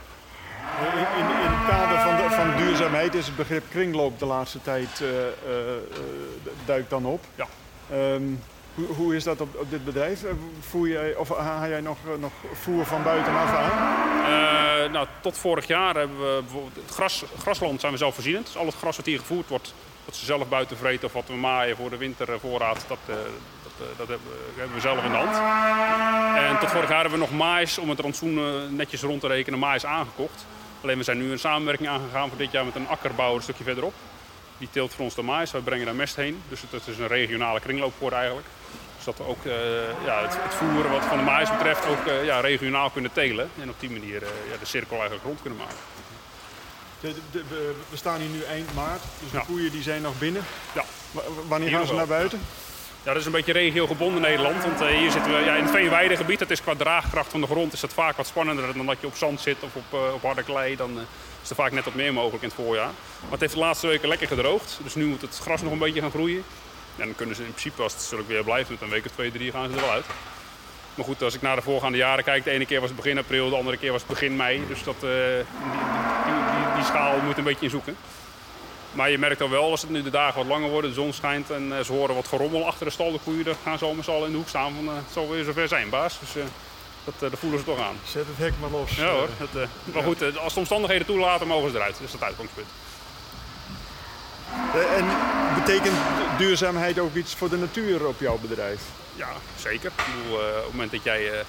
In, 0.81 0.99
in, 0.99 1.27
het 1.27 1.69
kader 1.69 2.01
van, 2.01 2.17
de, 2.17 2.35
van 2.35 2.57
duurzaamheid 2.57 3.15
is 3.15 3.27
het 3.27 3.37
begrip 3.37 3.65
kringloop 3.71 4.19
de 4.19 4.27
laatste 4.27 4.63
tijd 4.63 5.01
eh, 5.01 5.09
duikt 6.65 6.91
dan 6.91 7.07
op. 7.07 7.25
Ja. 7.35 7.47
Ehm, 7.91 8.23
hoe, 8.75 8.87
hoe 8.87 9.17
is 9.17 9.25
dat 9.25 9.41
op, 9.41 9.57
op 9.57 9.71
dit 9.71 9.85
bedrijf? 9.85 10.25
Voer 10.61 10.89
jij, 10.89 11.15
of 11.15 11.37
haal 11.37 11.69
jij 11.69 11.81
nog, 11.81 11.99
nog 12.19 12.33
voer 12.53 12.87
van 12.87 13.03
buitenaf 13.03 13.55
aan? 13.55 14.91
Nou, 14.93 15.07
tot 15.21 15.39
vorig 15.39 15.67
jaar 15.67 15.95
hebben 15.95 16.19
we 16.19 16.41
bijvoorbeeld 16.41 16.77
het 16.77 16.95
gras, 16.95 17.25
grasland 17.39 17.81
zijn 17.81 17.93
we 17.93 17.99
zelfvoorzienend. 17.99 18.47
Dus 18.47 18.57
al 18.57 18.67
het 18.67 18.75
gras 18.75 18.97
wat 18.97 19.07
hier 19.07 19.19
gevoerd 19.19 19.49
wordt, 19.49 19.75
wat 20.05 20.17
ze 20.17 20.25
zelf 20.25 20.49
buiten 20.49 20.77
vreten 20.77 21.07
of 21.07 21.13
wat 21.13 21.29
we 21.29 21.35
maaien 21.35 21.77
voor 21.77 21.91
de 21.91 21.97
wintervoorraad, 21.97 22.85
dat, 22.89 22.99
eh, 23.07 23.15
dat, 23.63 23.73
eh, 23.79 23.99
dat 23.99 24.09
hebben, 24.09 24.75
we, 24.75 24.81
zelf 24.81 25.05
in 25.05 25.11
de 25.11 25.17
hand. 25.17 25.37
En 26.37 26.59
tot 26.59 26.71
vorig 26.71 26.89
jaar 26.89 27.01
hebben 27.01 27.19
we 27.19 27.27
nog 27.27 27.37
maïs, 27.37 27.79
om 27.79 27.89
het 27.89 28.01
rantsoen 28.01 28.39
eh, 28.39 28.45
netjes 28.71 29.03
rond 29.03 29.21
te 29.21 29.27
rekenen, 29.27 29.59
maïs 29.59 29.87
aangekocht. 29.87 30.47
Alleen 30.83 30.99
we 30.99 31.05
zijn 31.05 31.19
nu 31.19 31.31
een 31.31 31.39
samenwerking 31.39 31.89
aangegaan 31.89 32.29
voor 32.29 32.39
dit 32.39 32.51
jaar 32.51 32.65
met 32.65 32.75
een 32.75 32.89
akkerbouwer 32.89 33.37
een 33.37 33.43
stukje 33.43 33.65
verderop. 33.65 33.95
Die 34.59 34.69
teelt 34.71 34.95
voor 34.95 35.05
ons 35.05 35.15
de 35.15 35.23
maïs, 35.23 35.51
wij 35.51 35.61
brengen 35.61 35.87
daar 35.87 35.95
mest 35.95 36.17
heen. 36.17 36.43
Dus 36.49 36.61
het, 36.71 36.87
is 36.87 36.99
een 36.99 37.07
regionale 37.07 37.61
kringloop 37.61 37.93
voor 37.99 38.13
eigenlijk. 38.13 38.47
Dus 38.97 39.05
dat 39.05 39.19
we 39.19 39.27
ook 39.27 39.45
ja, 40.05 40.23
het, 40.23 40.55
voeren 40.55 40.91
wat 40.91 41.05
van 41.05 41.19
de 41.19 41.25
maïs 41.25 41.51
betreft 41.51 41.87
ook 41.87 42.25
ja, 42.25 42.41
regionaal 42.41 42.91
kunnen 42.91 43.13
telen. 43.13 43.51
En 43.61 43.69
op 43.69 43.81
die 43.81 43.91
manier 43.91 44.21
ja, 44.51 44.59
de 44.59 44.67
cirkel 44.67 44.97
eigenlijk 44.97 45.25
rond 45.25 45.41
kunnen 45.43 45.59
maken. 45.59 45.94
De, 47.05 47.13
de- 47.15 47.21
de- 47.31 47.45
we, 47.49 47.75
we 47.91 47.97
staan 47.97 48.21
hier 48.21 48.29
nu 48.29 48.43
eind 48.43 48.75
maart, 48.75 49.01
dus 49.21 49.31
de 49.31 49.37
Ja. 49.37 49.43
koeien 49.47 49.71
die 49.71 49.83
zijn 49.83 50.03
nog 50.03 50.19
binnen. 50.19 50.43
Ja. 50.75 50.85
W- 51.11 51.19
wanneer 51.49 51.69
Hier 51.69 51.77
gaan 51.77 51.87
ze 51.87 51.95
wel. 51.95 52.07
naar 52.07 52.17
buiten? 52.17 52.41
Ja, 53.03 53.11
dat 53.13 53.21
is 53.21 53.27
een 53.27 53.33
beetje 53.33 53.53
regiogebonden 53.53 54.21
Nederland. 54.23 54.63
Want 54.65 54.81
eh, 54.81 54.87
hier 54.89 55.11
zitten 55.11 55.33
we 55.33 55.45
ja, 55.45 55.55
in 55.55 55.63
het 55.63 55.73
veenweidegebied. 55.73 56.39
Dat 56.39 56.51
is 56.51 56.63
qua 56.63 56.75
draagkracht 56.75 57.31
van 57.31 57.41
de 57.41 57.47
grond 57.47 57.73
is 57.73 57.81
dat 57.81 57.93
vaak 57.93 58.17
wat 58.17 58.27
spannender 58.27 58.75
dan 58.75 58.87
dat 58.87 58.97
je 59.01 59.07
op 59.07 59.17
zand 59.17 59.41
zit 59.41 59.57
of 59.61 59.75
op, 59.75 59.85
eh, 59.93 60.15
op 60.15 60.23
harde 60.23 60.43
klei. 60.43 60.77
Dan 60.77 60.91
eh, 60.99 61.03
is 61.43 61.51
er 61.51 61.57
vaak 61.57 61.73
net 61.73 61.85
wat 61.85 61.95
meer 61.95 62.13
mogelijk 62.13 62.43
in 62.43 62.49
het 62.49 62.57
voorjaar. 62.59 62.91
Maar 63.21 63.31
het 63.31 63.41
heeft 63.41 63.53
de 63.53 63.59
laatste 63.59 63.87
weken 63.87 64.09
lekker 64.09 64.29
gedroogd. 64.29 64.79
Dus 64.83 64.95
nu 64.95 65.05
moet 65.07 65.21
het 65.23 65.39
gras 65.43 65.63
nog 65.63 65.73
een 65.73 65.79
beetje 65.79 66.01
gaan 66.01 66.11
groeien. 66.11 66.45
En 66.97 67.05
dan 67.07 67.15
kunnen 67.15 67.37
ze 67.37 67.43
in 67.43 67.49
principe, 67.51 67.83
als 67.83 67.93
het 67.93 68.03
zullen 68.03 68.27
weer 68.27 68.45
blijft, 68.45 68.71
met 68.71 68.81
een 68.81 68.89
week 68.89 69.05
of 69.07 69.13
twee, 69.13 69.33
drie 69.33 69.51
gaan 69.51 69.69
ze 69.71 69.75
er 69.77 69.81
wel 69.81 69.91
uit. 69.91 70.05
Maar 70.95 71.05
goed, 71.05 71.23
als 71.23 71.35
ik 71.35 71.43
naar 71.43 71.57
de 71.57 71.63
voorgaande 71.63 71.99
jaren 71.99 72.25
kijk, 72.25 72.45
de 72.45 72.51
ene 72.51 72.67
keer 72.67 72.81
was 72.81 72.89
het 72.89 72.99
begin 72.99 73.19
april, 73.19 73.49
de 73.51 73.57
andere 73.57 73.77
keer 73.77 73.93
was 73.93 74.01
het 74.01 74.11
begin 74.11 74.37
mei. 74.37 74.63
Dus 74.69 74.83
dat, 74.85 75.01
die, 75.01 75.09
die, 75.11 76.54
die, 76.85 76.93
schaal 76.93 77.21
moet 77.21 77.39
een 77.39 77.45
beetje 77.45 77.65
inzoeken. 77.65 77.97
Maar 78.93 79.11
je 79.11 79.19
merkt 79.19 79.41
al 79.41 79.51
wel, 79.51 79.71
als 79.71 79.81
het 79.81 79.91
nu 79.91 80.03
de 80.03 80.11
dagen 80.11 80.37
wat 80.37 80.47
langer 80.47 80.71
worden, 80.71 80.91
de 80.91 80.97
zon 80.97 81.13
schijnt 81.13 81.51
en 81.51 81.79
eh, 81.79 81.85
ze 81.85 81.93
horen 81.93 82.15
wat 82.15 82.29
gerommel 82.29 82.67
achter 82.67 82.87
de 82.87 82.93
stal, 82.93 83.13
de 83.13 83.19
koeien, 83.25 83.45
dan 83.45 83.55
gaan 83.63 83.79
z'n 83.79 84.11
allen 84.11 84.27
in 84.27 84.31
de 84.31 84.37
hoek 84.37 84.49
staan 84.49 84.73
van 84.75 84.89
eh, 84.89 84.95
het 84.95 85.13
zal 85.13 85.31
weer 85.31 85.45
zover 85.45 85.69
zijn, 85.69 85.89
baas. 85.89 86.19
Dus 86.21 86.37
eh, 86.37 86.43
dat, 87.05 87.31
dat 87.31 87.39
voelen 87.39 87.59
ze 87.59 87.65
toch 87.65 87.81
aan. 87.81 87.97
Zet 88.07 88.27
het 88.27 88.39
hek 88.39 88.53
maar 88.61 88.71
los. 88.71 88.97
Ja 88.97 89.11
hoor, 89.11 89.29
dat, 89.39 89.69
maar 89.85 90.03
goed, 90.03 90.39
als 90.39 90.53
de 90.55 90.59
omstandigheden 90.59 91.07
toelaten, 91.07 91.47
mogen 91.47 91.71
ze 91.71 91.77
eruit. 91.77 91.93
Dat 91.93 92.07
is 92.07 92.13
het 92.13 92.23
uitgangspunt. 92.23 92.69
En 94.97 95.07
betekent 95.55 95.97
duurzaamheid 96.39 96.99
ook 96.99 97.15
iets 97.15 97.35
voor 97.35 97.49
de 97.49 97.57
natuur 97.57 98.07
op 98.07 98.21
jouw 98.21 98.39
bedrijf? 98.39 98.81
Ja, 99.15 99.29
zeker. 99.57 99.91
Ik 99.97 100.05
bedoel, 100.15 100.39
op 100.39 100.55
het 100.65 100.71
moment 100.71 100.91
dat 100.91 101.03
jij 101.03 101.45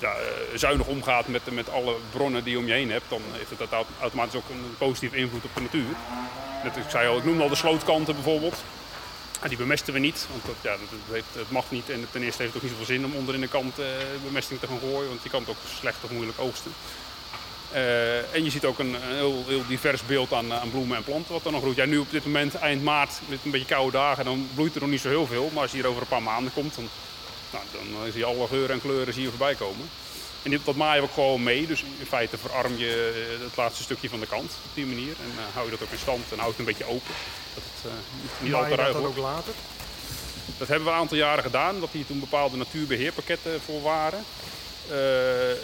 ja, 0.00 0.12
eh, 0.14 0.58
zuinig 0.58 0.86
omgaat 0.86 1.26
met, 1.26 1.50
met 1.50 1.70
alle 1.70 1.94
bronnen 2.10 2.44
die 2.44 2.52
je 2.52 2.58
om 2.58 2.66
je 2.66 2.72
heen 2.72 2.90
hebt, 2.90 3.04
dan 3.08 3.22
heeft 3.32 3.50
het 3.50 3.72
auto- 3.72 3.92
automatisch 4.00 4.34
ook 4.34 4.48
een 4.50 4.74
positieve 4.78 5.16
invloed 5.16 5.44
op 5.44 5.54
de 5.54 5.60
natuur. 5.60 5.94
Net, 6.64 6.76
ik 6.76 6.90
zei 6.90 7.08
al, 7.08 7.16
ik 7.16 7.24
noemde 7.24 7.42
al 7.42 7.48
de 7.48 7.54
slootkanten 7.54 8.14
bijvoorbeeld. 8.14 8.62
Die 9.48 9.56
bemesten 9.56 9.92
we 9.92 9.98
niet, 9.98 10.26
want 10.30 10.46
dat, 10.46 10.54
ja, 10.60 10.70
dat 11.08 11.24
het 11.32 11.50
mag 11.50 11.70
niet. 11.70 11.90
En 11.90 12.06
ten 12.10 12.22
eerste 12.22 12.42
heeft 12.42 12.54
het 12.54 12.62
ook 12.62 12.68
niet 12.68 12.78
zoveel 12.78 12.94
zin 12.94 13.04
om 13.04 13.14
onder 13.14 13.34
in 13.34 13.40
de 13.40 13.48
kant 13.48 13.78
eh, 13.78 13.86
bemesting 14.24 14.60
te 14.60 14.66
gaan 14.66 14.78
gooien, 14.78 15.08
want 15.08 15.22
je 15.22 15.30
kan 15.30 15.40
het 15.40 15.50
ook 15.50 15.56
slecht 15.78 16.04
of 16.04 16.10
moeilijk 16.10 16.40
oogsten. 16.40 16.72
Eh, 17.72 18.34
en 18.34 18.44
je 18.44 18.50
ziet 18.50 18.64
ook 18.64 18.78
een, 18.78 18.94
een 18.94 19.16
heel, 19.16 19.44
heel 19.46 19.66
divers 19.68 20.06
beeld 20.06 20.32
aan, 20.32 20.52
aan 20.52 20.70
bloemen 20.70 20.96
en 20.96 21.04
planten 21.04 21.32
wat 21.32 21.44
er 21.44 21.50
nog 21.52 21.60
groeit. 21.60 21.76
Ja, 21.76 21.84
nu 21.84 21.98
op 21.98 22.10
dit 22.10 22.24
moment, 22.24 22.54
eind 22.54 22.82
maart, 22.82 23.20
met 23.26 23.38
een 23.44 23.50
beetje 23.50 23.66
koude 23.66 23.92
dagen, 23.92 24.24
dan 24.24 24.48
bloeit 24.54 24.74
er 24.74 24.80
nog 24.80 24.90
niet 24.90 25.00
zo 25.00 25.08
heel 25.08 25.26
veel. 25.26 25.50
Maar 25.52 25.62
als 25.62 25.70
je 25.70 25.76
hier 25.76 25.86
over 25.86 26.02
een 26.02 26.08
paar 26.08 26.22
maanden 26.22 26.52
komt, 26.52 26.74
dan, 26.74 26.88
nou, 27.52 27.64
dan 27.72 28.12
zie 28.12 28.20
je 28.20 28.26
alle 28.26 28.46
geuren 28.46 28.74
en 28.74 28.80
kleuren 28.80 29.14
zie 29.14 29.22
je 29.22 29.28
voorbij 29.28 29.54
komen. 29.54 29.88
En 30.42 30.60
dat 30.64 30.76
maaien 30.76 31.02
we 31.02 31.08
ook 31.08 31.14
gewoon 31.14 31.42
mee. 31.42 31.66
Dus 31.66 31.82
in 31.98 32.06
feite 32.06 32.38
verarm 32.38 32.76
je 32.76 33.24
eh, 33.38 33.44
het 33.44 33.56
laatste 33.56 33.82
stukje 33.82 34.08
van 34.08 34.20
de 34.20 34.26
kant 34.26 34.50
op 34.64 34.74
die 34.74 34.86
manier. 34.86 35.14
En 35.22 35.32
eh, 35.36 35.54
hou 35.54 35.64
je 35.64 35.70
dat 35.70 35.82
ook 35.82 35.92
in 35.92 35.98
stand 35.98 36.24
en 36.32 36.38
hou 36.38 36.44
je 36.44 36.50
het 36.50 36.58
een 36.58 36.64
beetje 36.64 36.92
open. 36.94 37.14
Dat 37.54 37.62
het 37.74 37.92
eh, 37.92 38.44
niet, 38.44 38.54
al 38.54 38.68
te 38.68 38.74
ruig 38.74 38.96
wordt. 38.96 39.06
ook 39.06 39.24
later? 39.24 39.52
Dat 40.58 40.68
hebben 40.68 40.86
we 40.86 40.92
een 40.94 41.00
aantal 41.00 41.16
jaren 41.16 41.42
gedaan, 41.42 41.80
dat 41.80 41.88
hier 41.92 42.06
toen 42.06 42.20
bepaalde 42.20 42.56
natuurbeheerpakketten 42.56 43.60
voor 43.60 43.82
waren. 43.82 44.24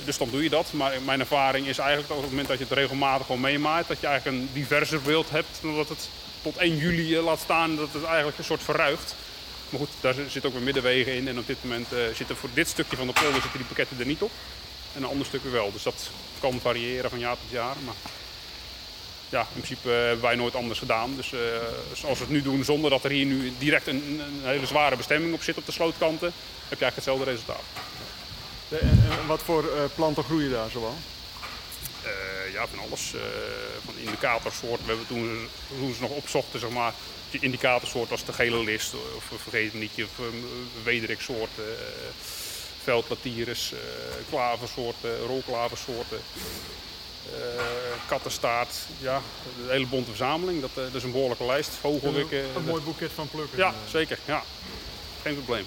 Dus 0.05 0.19
dan 0.19 0.31
doe 0.31 0.43
je 0.43 0.49
dat. 0.49 0.73
Maar 0.73 0.93
mijn 1.05 1.21
ervaring 1.21 1.67
is 1.67 1.79
eigenlijk 1.79 2.09
dat 2.09 2.17
op 2.17 2.23
het 2.23 2.33
moment 2.33 2.49
dat 2.49 2.59
je 2.59 2.65
het 2.65 2.73
regelmatig 2.73 3.27
gewoon 3.27 3.41
meemaait, 3.41 3.89
dat 3.89 4.01
je 4.01 4.07
eigenlijk 4.07 4.37
een 4.37 4.49
diverser 4.53 5.01
beeld 5.03 5.31
hebt 5.31 5.59
dan 5.61 5.77
dat 5.77 5.89
het 5.89 6.09
tot 6.43 6.57
1 6.57 6.77
juli 6.77 7.21
laat 7.21 7.39
staan, 7.39 7.77
dat 7.77 7.93
het 7.93 8.05
eigenlijk 8.05 8.39
een 8.39 8.45
soort 8.45 8.63
verruigt. 8.63 9.15
Maar 9.69 9.81
goed, 9.81 9.91
daar 10.01 10.15
zit 10.29 10.47
ook 10.47 10.53
weer 10.53 10.63
middenwegen 10.63 11.15
in. 11.15 11.29
En 11.29 11.39
op 11.39 11.47
dit 11.47 11.57
moment 11.63 11.93
eh, 11.93 11.99
zitten 12.15 12.37
voor 12.37 12.49
dit 12.55 12.69
stukje 12.69 12.97
van 12.97 13.07
de 13.07 13.13
polder 13.13 13.33
zitten 13.33 13.59
die 13.59 13.67
pakketten 13.67 13.99
er 13.99 14.07
niet 14.07 14.23
op. 14.23 14.31
En 14.95 15.03
een 15.03 15.09
ander 15.09 15.27
stuk 15.27 15.45
wel. 15.45 15.73
Dus 15.73 15.83
dat 15.83 16.11
kan 16.41 16.61
variëren 16.61 17.11
van 17.11 17.19
jaar 17.19 17.37
tot 17.37 17.51
jaar. 17.51 17.77
Maar 17.85 17.95
ja, 19.29 19.41
in 19.41 19.47
principe 19.53 19.91
eh, 19.91 19.97
hebben 19.97 20.21
wij 20.21 20.37
nooit 20.37 20.55
anders 20.55 20.79
gedaan. 20.79 21.17
Dus 21.17 21.33
eh, 21.33 21.41
zoals 21.93 22.19
we 22.19 22.25
het 22.25 22.33
nu 22.33 22.43
doen, 22.43 22.65
zonder 22.65 22.91
dat 22.91 23.05
er 23.05 23.11
hier 23.11 23.27
nu 23.27 23.53
direct 23.59 23.87
een, 23.87 24.21
hele 24.43 24.67
zware 24.67 24.97
bestemming 24.97 25.35
op 25.35 25.43
zit 25.43 25.57
op 25.57 25.67
de 25.67 25.73
slootkanten, 25.73 26.33
heb 26.69 26.79
je 26.79 26.85
eigenlijk 26.85 26.95
hetzelfde 26.95 27.31
resultaat. 27.31 27.65
En, 28.69 29.27
wat 29.27 29.43
voor 29.43 29.65
planten 29.95 30.25
groeien 30.25 30.51
daar 30.51 30.71
zoal? 30.71 30.95
Eh, 32.07 32.53
ja, 32.53 32.67
van 32.67 32.79
alles. 32.79 33.13
eh, 33.15 33.21
van 33.85 33.95
indicatorsoorten. 33.99 34.87
We 34.87 34.91
hebben 34.91 35.07
toen, 35.07 35.49
toen 35.79 35.95
ze 35.95 36.01
nog 36.01 36.11
opzochten, 36.11 36.61
zeg 36.61 36.71
maar, 36.71 36.93
die 37.31 37.41
indicatorsoort 37.41 38.09
was 38.11 38.25
de 38.25 38.33
gele 38.33 38.65
list. 38.65 38.95
Of 39.17 39.31
een 39.31 39.39
vergeet 39.39 39.73
me 39.73 39.79
nietje, 39.79 40.05
of 40.05 40.19
um, 40.27 40.49
wederiksoorten. 40.85 41.65
eh 41.65 42.07
eh 43.73 43.79
klaversoorten, 44.31 45.19
rolklaversoorten. 45.27 46.21
eh 47.33 47.63
kattenstaart. 48.09 48.75
Ja, 48.99 49.17
een 49.63 49.71
hele 49.71 49.87
bonte 49.87 50.09
verzameling. 50.09 50.61
Dat, 50.61 50.71
eh, 50.71 50.77
dat 50.83 50.95
is 50.95 51.03
een 51.03 51.13
behoorlijke 51.13 51.45
lijst. 51.47 51.71
Vogelwikken. 51.81 52.45
een 52.57 52.65
mooi 52.65 52.83
boeket 52.83 53.13
van 53.15 53.29
plukken. 53.29 53.59
Ja, 53.59 53.69
Eh, 53.69 53.91
zeker. 53.91 54.19
Ja. 54.25 54.43
Geen 55.23 55.35
probleem. 55.35 55.67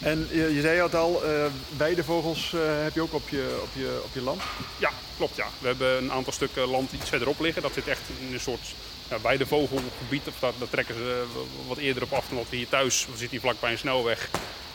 En 0.00 0.28
je, 0.30 0.60
zei 0.60 0.82
het 0.82 0.94
al, 0.94 1.24
eh 1.24 1.44
weidevogels 1.76 2.52
eh, 2.52 2.60
heb 2.82 2.94
je 2.94 3.00
ook 3.00 3.14
op 3.14 3.28
je, 3.28 3.58
op, 3.62 3.68
je, 3.72 4.00
op 4.04 4.10
je 4.12 4.22
land. 4.22 4.42
Ja, 4.78 4.90
klopt 5.16 5.36
ja. 5.36 5.46
We 5.58 5.66
hebben 5.66 5.96
een 5.96 6.12
aantal 6.12 6.32
stukken 6.32 6.68
land 6.68 6.92
iets 6.92 7.08
verderop 7.08 7.40
liggen. 7.40 7.62
Dat 7.62 7.72
zit 7.72 7.88
echt 7.88 8.00
in 8.28 8.34
een 8.34 8.40
soort 8.40 8.74
ja, 9.08 9.20
weidevogelgebied. 9.20 10.24
Daar, 10.24 10.52
daar 10.58 10.68
trekken 10.70 10.94
ze 10.94 11.24
eh, 11.32 11.68
wat 11.68 11.76
eerder 11.76 12.02
op 12.02 12.12
af 12.12 12.28
dan 12.28 12.38
wat 12.38 12.48
we 12.50 12.56
hier 12.56 12.68
thuis. 12.68 13.00
We 13.04 13.10
zitten 13.10 13.30
hier 13.30 13.40
vlakbij 13.40 13.70
een 13.70 13.78
snelweg. 13.78 14.30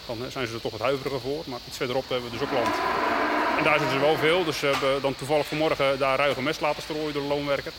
Dan 0.06 0.18
zijn 0.32 0.48
ze 0.48 0.54
er 0.54 0.62
toch 0.62 0.72
wat 0.72 0.82
huiveriger 0.82 1.20
voor. 1.20 1.44
Maar 1.46 1.60
iets 1.68 1.78
verderop 1.78 2.10
hebben 2.10 2.32
we 2.32 2.38
dus 2.38 2.48
ook 2.48 2.54
land. 2.54 2.76
En 3.58 3.64
daar 3.64 3.80
zitten 3.80 3.98
ze 3.98 4.06
wel 4.06 4.18
veel. 4.18 4.44
Dus 4.44 4.60
we 4.60 4.68
hebben 4.68 5.02
dan 5.02 5.16
toevallig 5.16 5.48
vanmorgen 5.48 6.00
daar 6.00 6.18
ruige 6.18 6.42
mest 6.42 6.62
laten 6.62 6.82
strooien 6.82 7.14
door 7.14 7.22
de 7.22 7.28
loonwerker. 7.28 7.72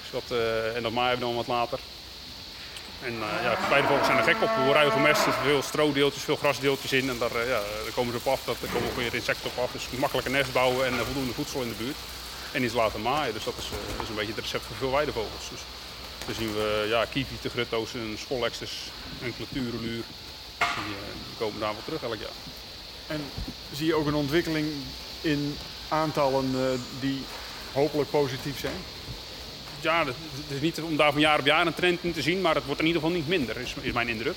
Dus 0.00 0.20
dat, 0.20 0.38
en 0.74 0.82
dat 0.82 0.92
maaien 0.92 1.18
we 1.18 1.24
dan 1.24 1.34
wat 1.34 1.46
later. 1.46 1.78
En 3.04 3.14
uh, 3.14 3.42
ja, 3.42 4.04
zijn 4.04 4.18
er 4.18 4.24
gek 4.24 4.42
op. 4.42 4.48
Hoe 4.48 4.72
ruige 4.72 4.98
mest, 4.98 5.26
er 5.26 5.32
veel 5.32 5.62
stroodeeltjes, 5.62 6.22
veel 6.22 6.36
grasdeeltjes 6.36 6.92
in. 6.92 7.08
En 7.08 7.18
daar, 7.18 7.36
uh, 7.36 7.48
ja, 7.48 7.60
komen 7.94 8.12
ze 8.12 8.18
op 8.18 8.26
af, 8.26 8.44
daar 8.44 8.70
komen 8.72 8.88
ook 8.88 8.96
weer 8.96 9.14
insecten 9.14 9.50
op 9.50 9.64
af. 9.64 9.72
Dus 9.72 9.86
makkelijk 9.98 10.26
een 10.26 10.32
nest 10.32 10.52
bouwen 10.52 10.86
en 10.86 10.94
uh, 10.94 11.00
voldoende 11.00 11.32
voedsel 11.32 11.62
in 11.62 11.68
de 11.68 11.74
buurt. 11.74 11.96
En 12.52 12.64
iets 12.64 12.74
laten 12.74 13.02
maaien. 13.02 13.34
Dus 13.34 13.44
dat 13.44 13.54
is, 13.58 13.68
een 14.08 14.14
beetje 14.14 14.34
het 14.34 14.44
recept 14.44 14.64
voor 14.64 14.76
veel 14.76 14.90
weidevogels. 14.90 15.48
Dus 15.50 15.60
dan 16.26 16.34
zien 16.34 16.54
we 16.54 16.86
ja, 16.88 17.04
kievieten, 17.04 17.50
grutto's, 17.50 17.94
en 17.94 18.16
schollexters, 18.18 18.72
enkele 19.22 19.46
tureluur. 19.52 20.04
Die, 20.58 20.94
die 21.26 21.36
komen 21.38 21.60
daar 21.60 21.72
wel 21.72 21.84
terug 21.84 22.02
elk 22.02 22.20
jaar. 22.20 22.38
En 23.06 23.20
zie 23.72 23.86
je 23.86 23.94
ook 23.94 24.06
een 24.06 24.14
ontwikkeling 24.14 24.66
in 25.20 25.56
aantallen 25.88 26.50
die 27.00 27.24
hopelijk 27.72 28.10
positief 28.10 28.58
zijn? 28.58 28.80
Ja, 29.82 30.04
het 30.06 30.14
is 30.48 30.60
niet 30.60 30.80
om 30.80 30.96
daar 30.96 31.12
van 31.12 31.20
jaar 31.20 31.38
op 31.38 31.46
jaar 31.46 31.66
een 31.66 31.74
trend 31.74 31.98
in 32.02 32.12
te 32.12 32.22
zien, 32.22 32.40
maar 32.40 32.54
het 32.54 32.64
wordt 32.64 32.80
in 32.80 32.86
ieder 32.86 33.02
geval 33.02 33.16
niet 33.16 33.28
minder, 33.28 33.56
is, 33.56 33.74
is 33.80 33.92
mijn 33.92 34.08
indruk. 34.08 34.36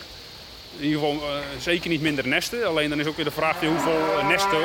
In 0.78 0.86
ieder 0.86 1.00
geval 1.00 1.16
uh, 1.16 1.38
zeker 1.60 1.90
niet 1.90 2.02
minder 2.02 2.28
nesten. 2.28 2.68
Alleen 2.68 2.90
dan 2.90 3.00
is 3.00 3.06
ook 3.06 3.16
weer 3.16 3.25
de 3.25 3.32
vraag 3.32 3.60
hoeveel 3.60 4.24
nesten 4.24 4.60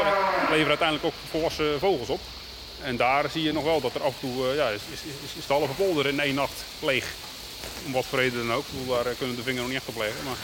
leveren 0.49 0.69
uiteindelijk 0.69 1.05
ook 1.05 1.15
volwassen 1.31 1.79
vogels 1.79 2.09
op. 2.09 2.21
En 2.83 2.97
daar 2.97 3.31
zie 3.31 3.43
je 3.43 3.53
nog 3.53 3.65
wel 3.65 3.81
dat 3.81 3.95
er 3.95 4.03
af 4.03 4.13
en 4.13 4.21
toe 4.21 4.49
uh, 4.49 4.57
ja, 4.57 4.69
is, 4.69 4.81
is, 4.93 5.01
is, 5.01 5.39
is 5.39 5.47
de 5.47 5.53
halve 5.53 5.73
polder 5.73 6.07
in 6.07 6.21
één 6.21 6.35
nacht 6.35 6.65
leeg. 6.81 7.07
Om 7.87 7.93
wat 7.93 8.05
voor 8.05 8.19
reden 8.19 8.47
dan 8.47 8.57
ook. 8.57 8.65
Daar 8.89 9.15
kunnen 9.15 9.37
we 9.37 9.37
de 9.37 9.43
vinger 9.43 9.61
nog 9.61 9.69
niet 9.69 9.79
echt 9.79 9.89
op 9.89 9.97
leggen. 9.97 10.25
Maar... 10.25 10.37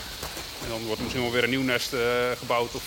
En 0.63 0.73
dan 0.73 0.87
wordt 0.87 1.01
misschien 1.01 1.23
wel 1.23 1.33
weer 1.33 1.45
een 1.45 1.51
nieuw 1.51 1.63
nest 1.63 1.95
gebouwd 2.39 2.75
of 2.75 2.83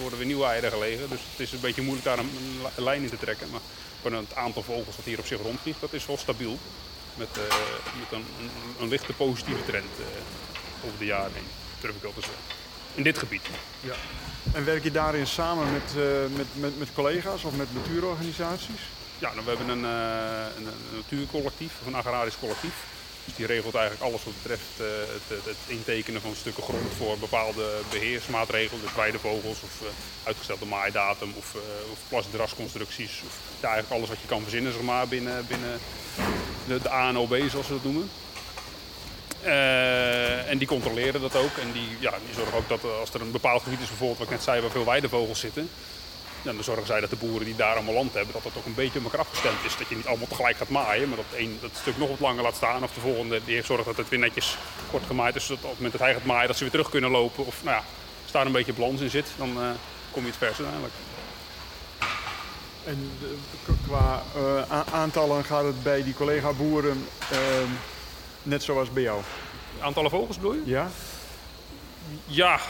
worden 0.00 0.18
weer 0.18 0.26
nieuwe 0.26 0.44
eieren 0.44 0.70
gelegen. 0.70 1.08
Dus 1.08 1.20
het 1.30 1.40
is 1.40 1.52
een 1.52 1.60
beetje 1.60 1.82
moeilijk 1.82 2.06
daar 2.06 2.18
een, 2.18 2.30
een 2.76 2.84
lijn 2.84 3.02
in 3.02 3.08
te 3.08 3.18
trekken. 3.18 3.50
Maar 3.50 3.60
het 4.12 4.34
aantal 4.34 4.62
vogels 4.62 4.96
dat 4.96 5.04
hier 5.04 5.18
op 5.18 5.26
zich 5.26 5.42
rondvliegt, 5.42 5.80
dat 5.80 5.92
is 5.92 6.06
wel 6.06 6.16
stabiel. 6.16 6.58
Met, 7.14 7.28
uh, 7.38 7.42
met 7.98 8.12
een, 8.12 8.24
een, 8.40 8.50
een, 8.80 8.88
lichte 8.88 9.12
positieve 9.12 9.64
trend 9.64 9.90
uh, 10.00 10.06
over 10.86 10.98
de 10.98 11.04
jaren 11.04 11.32
heen, 11.34 11.46
durf 11.80 11.94
ik 11.94 12.02
wel 12.02 12.12
te 12.14 12.20
zeggen. 12.20 12.42
In 12.94 13.02
dit 13.02 13.18
gebied. 13.18 13.46
Ja. 13.80 13.94
En 14.52 14.64
werk 14.64 14.82
je 14.82 14.90
daarin 14.90 15.26
samen 15.26 15.72
met, 15.72 15.94
uh, 15.96 16.04
met, 16.36 16.46
met, 16.52 16.78
met, 16.78 16.88
collega's 16.94 17.44
of 17.44 17.56
met 17.56 17.74
natuurorganisaties? 17.74 18.80
Ja, 19.18 19.32
nou, 19.32 19.44
we 19.44 19.50
hebben 19.50 19.68
een, 19.68 19.84
een, 19.84 20.66
een 20.66 20.96
natuurcollectief, 20.96 21.72
of 21.80 21.86
een 21.86 21.94
agrarisch 21.94 22.38
collectief. 22.38 22.74
Dus 23.24 23.34
die 23.34 23.46
regelt 23.46 23.74
eigenlijk 23.74 24.04
alles 24.04 24.24
wat 24.24 24.42
betreft 24.42 24.78
het, 24.78 25.44
het, 25.44 25.56
intekenen 25.66 26.20
van 26.20 26.34
stukken 26.34 26.62
grond 26.62 26.92
voor 26.96 27.18
bepaalde 27.18 27.80
beheersmaatregelen. 27.90 28.82
Dus 28.82 28.94
weidevogels 28.94 29.62
of 29.62 29.82
uitgestelde 30.24 30.64
maaidatum 30.64 31.32
of, 31.36 31.54
of 31.92 31.98
plasdrasconstructies. 32.08 33.22
Of 33.26 33.38
ja, 33.60 33.68
eigenlijk 33.68 33.96
alles 33.96 34.08
wat 34.08 34.20
je 34.20 34.26
kan 34.26 34.42
verzinnen 34.42 34.72
zeg 34.72 34.82
maar, 34.82 35.08
binnen, 35.08 35.46
binnen 35.46 35.78
de, 36.66 36.80
de 36.82 36.88
ANOB 36.88 37.36
zoals 37.50 37.68
we 37.68 37.74
dat 37.74 37.84
noemen. 37.84 38.10
En 40.46 40.58
die 40.58 40.68
controleren 40.68 41.20
dat 41.20 41.36
ook. 41.36 41.56
En 41.60 41.72
die, 41.72 41.88
ja, 42.00 42.10
die 42.26 42.34
zorgen 42.34 42.56
ook 42.56 42.68
dat 42.68 42.84
als 43.00 43.14
er 43.14 43.20
een 43.20 43.30
bepaald 43.30 43.62
gebied 43.62 43.80
is, 43.80 43.88
bijvoorbeeld 43.88 44.18
wat 44.18 44.26
ik 44.26 44.34
net 44.34 44.42
zei, 44.42 44.60
waar 44.60 44.70
veel 44.70 44.84
weidevogels 44.84 45.40
zitten. 45.40 45.68
Dan 46.44 46.64
zorgen 46.64 46.86
zij 46.86 47.00
dat 47.00 47.10
de 47.10 47.16
boeren 47.16 47.44
die 47.44 47.56
daar 47.56 47.74
allemaal 47.74 47.94
land 47.94 48.14
hebben, 48.14 48.32
dat 48.32 48.42
dat 48.42 48.52
ook 48.56 48.64
een 48.64 48.74
beetje 48.74 48.98
op 48.98 49.04
elkaar 49.04 49.20
afgestemd 49.20 49.64
is. 49.64 49.76
Dat 49.76 49.88
je 49.88 49.96
niet 49.96 50.06
allemaal 50.06 50.26
tegelijk 50.26 50.56
gaat 50.56 50.68
maaien, 50.68 51.08
maar 51.08 51.16
dat 51.16 51.38
een, 51.38 51.58
dat 51.60 51.70
stuk 51.80 51.98
nog 51.98 52.08
wat 52.08 52.20
langer 52.20 52.42
laat 52.42 52.56
staan. 52.56 52.82
Of 52.82 52.92
de 52.92 53.00
volgende 53.00 53.40
die 53.44 53.54
heeft 53.54 53.66
zorgt 53.66 53.84
dat 53.84 53.96
het 53.96 54.08
weer 54.08 54.18
netjes 54.18 54.56
wordt 54.90 55.06
gemaaid. 55.06 55.34
Dus 55.34 55.46
dat 55.46 55.56
op 55.56 55.62
het 55.62 55.72
moment 55.72 55.92
dat 55.92 56.00
hij 56.00 56.12
gaat 56.12 56.24
maaien, 56.24 56.46
dat 56.46 56.56
ze 56.56 56.62
weer 56.62 56.72
terug 56.72 56.90
kunnen 56.90 57.10
lopen. 57.10 57.46
Of 57.46 57.62
nou 57.62 57.76
ja, 57.76 57.82
als 58.22 58.32
daar 58.32 58.46
een 58.46 58.52
beetje 58.52 58.72
balans 58.72 59.00
in 59.00 59.10
zit, 59.10 59.26
dan 59.36 59.48
uh, 59.48 59.70
kom 60.10 60.22
je 60.22 60.28
het 60.28 60.38
vers 60.38 60.58
uiteindelijk. 60.58 60.94
En 62.84 63.10
de, 63.20 63.36
qua 63.86 64.22
uh, 64.36 64.80
aantallen 64.92 65.44
gaat 65.44 65.64
het 65.64 65.82
bij 65.82 66.02
die 66.02 66.14
collega-boeren 66.14 67.06
uh, 67.32 67.38
net 68.42 68.62
zoals 68.62 68.92
bij 68.92 69.02
jou? 69.02 69.20
Aantallen 69.80 70.10
vogels 70.10 70.36
bedoel 70.36 70.54
je? 70.54 70.62
Ja. 70.64 70.90
Ja, 72.26 72.60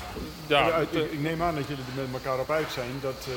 ja. 0.47 0.77
ik, 0.77 0.93
ik, 0.93 1.21
neem 1.21 1.43
aan 1.43 1.55
dat 1.55 1.69
jullie 1.69 1.85
er 1.97 2.09
met 2.11 2.23
elkaar 2.23 2.41
op 2.41 2.51
uit 2.51 2.73
zijn 2.73 2.99
dat, 3.01 3.27
uh, 3.29 3.35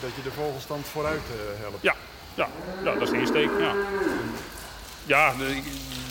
dat 0.00 0.10
je 0.16 0.22
de 0.22 0.32
vogelstand 0.32 0.86
vooruit 0.86 1.22
uh, 1.30 1.60
helpt. 1.60 1.82
Ja, 1.82 1.94
ja, 2.34 2.48
ja, 2.84 2.92
dat 2.92 3.02
is 3.02 3.10
de 3.10 3.18
insteek. 3.18 3.50
Ja, 3.58 3.74
ja 5.04 5.34
de, 5.38 5.62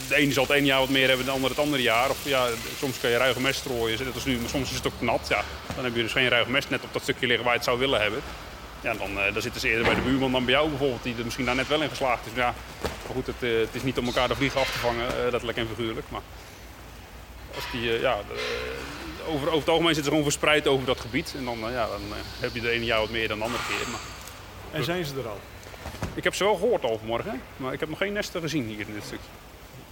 de 0.08 0.15
ene 0.15 0.34
zal 0.34 0.44
het 0.44 0.51
ene 0.51 0.65
jaar 0.65 0.80
wat 0.80 0.89
meer 0.89 1.08
hebben 1.08 1.25
de 1.25 1.32
ander 1.32 1.50
het 1.50 1.60
andere 1.60 1.82
jaar. 1.82 2.10
Of 2.10 2.18
ja, 2.24 2.48
soms 2.77 3.00
kan 3.00 3.10
je 3.10 3.18
ruige 3.18 3.42
mest 3.42 3.60
strooien, 3.60 4.06
dat 4.06 4.15
is 4.15 4.25
nu, 4.25 4.38
maar 4.39 4.50
soms 4.50 4.70
is 4.70 4.75
het 4.75 4.88
ook 4.88 5.01
nat. 5.01 5.27
Ja. 5.30 5.44
Dan 5.75 5.84
heb 5.84 5.96
je 5.96 6.01
dus 6.01 6.12
geen 6.12 6.30
ruige 6.30 6.51
mest 6.51 6.70
net 6.70 6.84
op 6.84 6.94
dat 6.94 7.01
stukje 7.01 7.27
liggen 7.27 7.44
waar 7.44 7.54
je 7.54 7.60
het 7.60 7.68
zou 7.68 7.80
willen 7.80 8.01
hebben. 8.01 8.22
Ja, 8.82 8.94
dan, 8.94 9.12
uh, 9.12 9.34
dan 9.34 9.42
zitten 9.42 9.62
ze 9.62 9.70
eerder 9.70 9.86
bij 9.86 9.96
de 9.96 10.01
buurman 10.01 10.32
dan 10.32 10.46
bij 10.46 10.54
jou 10.54 10.70
bijvoorbeeld, 10.70 11.04
die 11.04 11.15
er 11.18 11.24
misschien 11.24 11.46
daar 11.46 11.56
net 11.56 11.68
wel 11.68 11.82
in 11.82 11.89
geslaagd 11.89 12.25
is. 12.25 12.32
Ja, 12.36 12.54
maar 12.82 13.15
goed, 13.15 13.27
het, 13.27 13.42
het 13.42 13.70
is 13.72 13.84
niet 13.84 13.98
om 13.98 14.06
elkaar 14.06 14.27
de 14.27 14.36
vliegen 14.36 14.60
af 14.60 14.72
te 14.72 14.77
vangen, 14.77 15.08
letterlijk 15.22 15.58
en 15.58 15.68
figuurlijk. 15.68 16.06
Maar 16.10 16.22
als 17.56 17.63
die, 17.72 18.00
ja, 18.00 18.18
de, 18.27 18.75
over, 19.25 19.48
over 19.48 19.60
het 19.60 19.70
algemeen 19.70 19.94
zitten 19.94 20.03
ze 20.03 20.10
gewoon 20.10 20.24
verspreid 20.24 20.67
over 20.67 20.86
dat 20.86 21.00
gebied. 21.00 21.34
En 21.38 21.46
dan, 21.46 21.58
ja, 21.60 21.88
dan 21.88 22.01
heb 22.39 22.53
je 22.53 22.62
de 22.62 22.70
ene 22.70 22.86
jaar 22.86 23.00
wat 23.00 23.10
meer 23.10 23.27
dan 23.27 23.38
de 23.38 23.44
andere 23.44 23.63
keer. 23.67 23.91
Maar, 23.91 24.00
en 24.72 24.84
zijn 24.84 25.05
ze 25.05 25.13
er 25.20 25.27
al? 25.27 25.39
Ik 26.13 26.24
heb 26.24 26.36
ze 26.36 26.44
wel 26.44 26.55
gehoord 26.55 26.84
al 26.84 26.98
vanmorgen, 26.98 27.41
maar 27.58 27.74
ik 27.74 27.79
heb 27.79 27.89
nog 27.89 27.98
geen 27.98 28.13
nesten 28.13 28.41
gezien 28.41 28.65
hier 28.65 28.88
in 28.88 28.94
dit 28.94 29.03
stuk. 29.03 29.20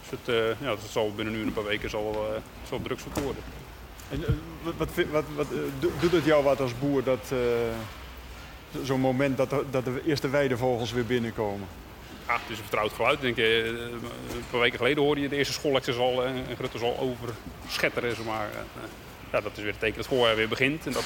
Dus 0.02 0.20
het, 0.20 0.56
ja, 0.60 0.70
dat 0.70 0.80
zal 0.90 1.14
binnen 1.16 1.34
nu 1.34 1.42
een 1.42 1.54
paar 1.54 1.64
weken 1.64 1.90
zal, 1.90 2.42
zal 2.68 2.82
drugsvoet 2.82 3.20
worden. 3.20 3.44
En 4.10 4.42
wat, 4.78 4.90
wat, 5.12 5.24
wat, 5.36 5.48
doet 6.00 6.12
het 6.12 6.26
jou 6.26 6.44
wat 6.44 6.60
als 6.60 6.80
boer 6.80 7.04
dat 7.04 7.32
zo'n 8.84 9.00
moment 9.00 9.38
dat 9.38 9.50
de, 9.50 9.66
dat 9.72 9.86
de 9.86 10.02
eerste 10.06 10.30
weidevogels 10.30 10.92
weer 10.92 11.06
binnenkomen? 11.06 11.68
Ja, 12.28 12.34
het 12.34 12.42
is 12.48 12.58
een 12.58 12.64
vertrouwd 12.64 12.94
geluid. 12.94 13.22
Denk 13.22 13.38
ik, 13.38 13.66
een 13.66 14.44
paar 14.50 14.60
weken 14.60 14.78
geleden 14.78 15.04
hoorde 15.04 15.22
je 15.22 15.30
de 15.30 15.36
eerste 15.36 15.54
schoollectures 15.54 16.02
al 16.02 16.26
en 16.26 16.46
grutters 16.56 16.84
al 16.84 16.98
overschetteren. 17.00 18.16
Zeg 18.16 18.26
maar. 18.26 18.50
Ja, 19.34 19.42
dat 19.42 19.52
is 19.52 19.64
weer 19.64 19.72
het 19.72 19.80
teken 19.80 19.96
dat 19.96 20.06
het 20.06 20.16
voorjaar 20.16 20.36
weer 20.36 20.48
begint. 20.48 20.86
En 20.86 20.92
dat, 20.92 21.06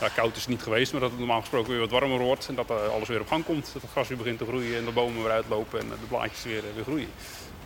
ja, 0.00 0.08
koud 0.08 0.36
is 0.36 0.40
het 0.40 0.50
niet 0.50 0.62
geweest, 0.62 0.92
maar 0.92 1.00
dat 1.00 1.10
het 1.10 1.18
normaal 1.18 1.40
gesproken 1.40 1.70
weer 1.70 1.80
wat 1.80 1.90
warmer 1.90 2.18
wordt. 2.18 2.48
En 2.48 2.54
dat 2.54 2.70
uh, 2.70 2.88
alles 2.88 3.08
weer 3.08 3.20
op 3.20 3.28
gang 3.28 3.44
komt. 3.44 3.70
Dat 3.72 3.82
het 3.82 3.90
gras 3.90 4.08
weer 4.08 4.18
begint 4.18 4.38
te 4.38 4.44
groeien 4.44 4.78
en 4.78 4.84
de 4.84 4.92
bomen 4.92 5.22
weer 5.22 5.32
uitlopen 5.32 5.80
en 5.80 5.88
de 5.88 6.06
blaadjes 6.08 6.42
weer, 6.42 6.62
weer 6.74 6.84
groeien. 6.84 7.08